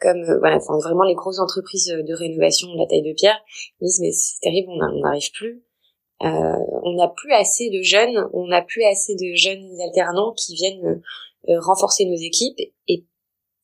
[0.00, 3.38] comme voilà enfin vraiment les grosses entreprises de rénovation de la taille de pierre
[3.82, 5.62] disent mais c'est terrible on n'arrive plus.
[6.22, 8.28] Euh, on n'a plus assez de jeunes.
[8.32, 11.00] On n'a plus assez de jeunes alternants qui viennent
[11.48, 12.58] euh, renforcer nos équipes.
[12.88, 13.04] Et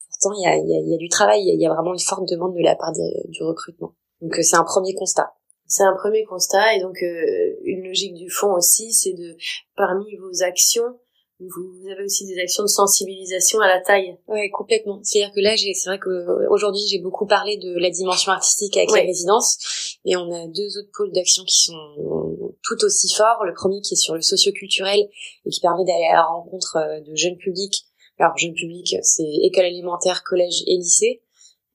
[0.09, 2.55] pourtant il y a, y, a, du travail, il y a vraiment une forte demande
[2.55, 2.93] de la part
[3.29, 3.95] du recrutement.
[4.21, 5.33] Donc euh, c'est un premier constat.
[5.75, 9.37] C'est un premier constat et donc euh, une logique du fond aussi, c'est de
[9.77, 11.01] parmi vos actions,
[11.41, 14.17] vous avez aussi des actions de sensibilisation à la taille.
[14.29, 15.01] Ouais, complètement.
[15.03, 19.03] C'est-à-dire que là, c'est vrai qu'aujourd'hui, j'ai beaucoup parlé de la dimension artistique avec la
[19.03, 23.45] résidence, et on a deux autres pôles d'action qui sont tout aussi forts.
[23.45, 25.01] Le premier qui est sur le socioculturel
[25.45, 27.85] et qui permet d'aller à la rencontre euh, de jeunes publics.
[28.21, 31.21] Alors, jeunes publics, c'est école alimentaire, collège et lycée,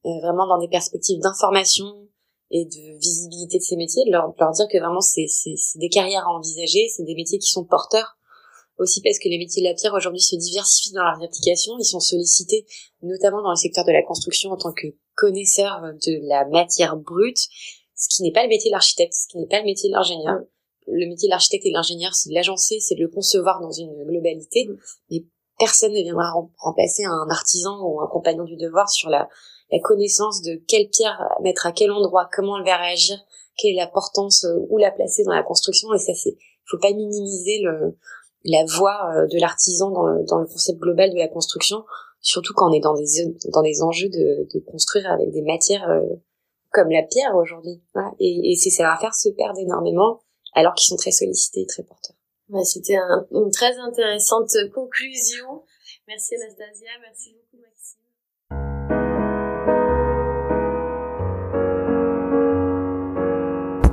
[0.06, 2.08] euh, vraiment dans des perspectives d'information
[2.52, 5.28] et de visibilité de ces métiers, de leur, de leur dire que vraiment c'est
[5.76, 8.16] des carrières à envisager, c'est des métiers qui sont porteurs.
[8.78, 11.86] Aussi parce que les métiers de la pierre aujourd'hui se diversifient dans leurs applications, ils
[11.86, 12.66] sont sollicités
[13.02, 17.40] notamment dans le secteur de la construction en tant que connaisseurs de la matière brute,
[17.96, 19.96] ce qui n'est pas le métier de l'architecte, ce qui n'est pas le métier de
[19.96, 20.40] l'ingénieur.
[20.88, 23.72] Le métier de l'architecte et de l'ingénieur, c'est de l'agencer, c'est de le concevoir dans
[23.72, 24.70] une globalité,
[25.12, 25.26] mais
[25.60, 29.28] personne ne viendra remplacer un artisan ou un compagnon du devoir sur la,
[29.72, 33.18] la connaissance de quelle pierre mettre à quel endroit, comment elle va réagir,
[33.58, 36.80] quelle est la portance, euh, où la placer dans la construction, et ça c'est, faut
[36.80, 37.98] pas minimiser le,
[38.46, 41.84] la voix euh, de l'artisan dans le, dans le concept global de la construction,
[42.22, 43.06] surtout quand on est dans des,
[43.52, 46.02] dans des enjeux de, de construire avec des matières euh,
[46.72, 47.82] comme la pierre aujourd'hui.
[48.20, 50.22] Et, et ces savoir-faire se perdent énormément
[50.54, 52.16] alors qu'ils sont très sollicités et très porteurs.
[52.50, 52.98] Bah, C'était
[53.32, 55.64] une très intéressante conclusion.
[56.08, 58.09] Merci Anastasia, merci beaucoup Maxime.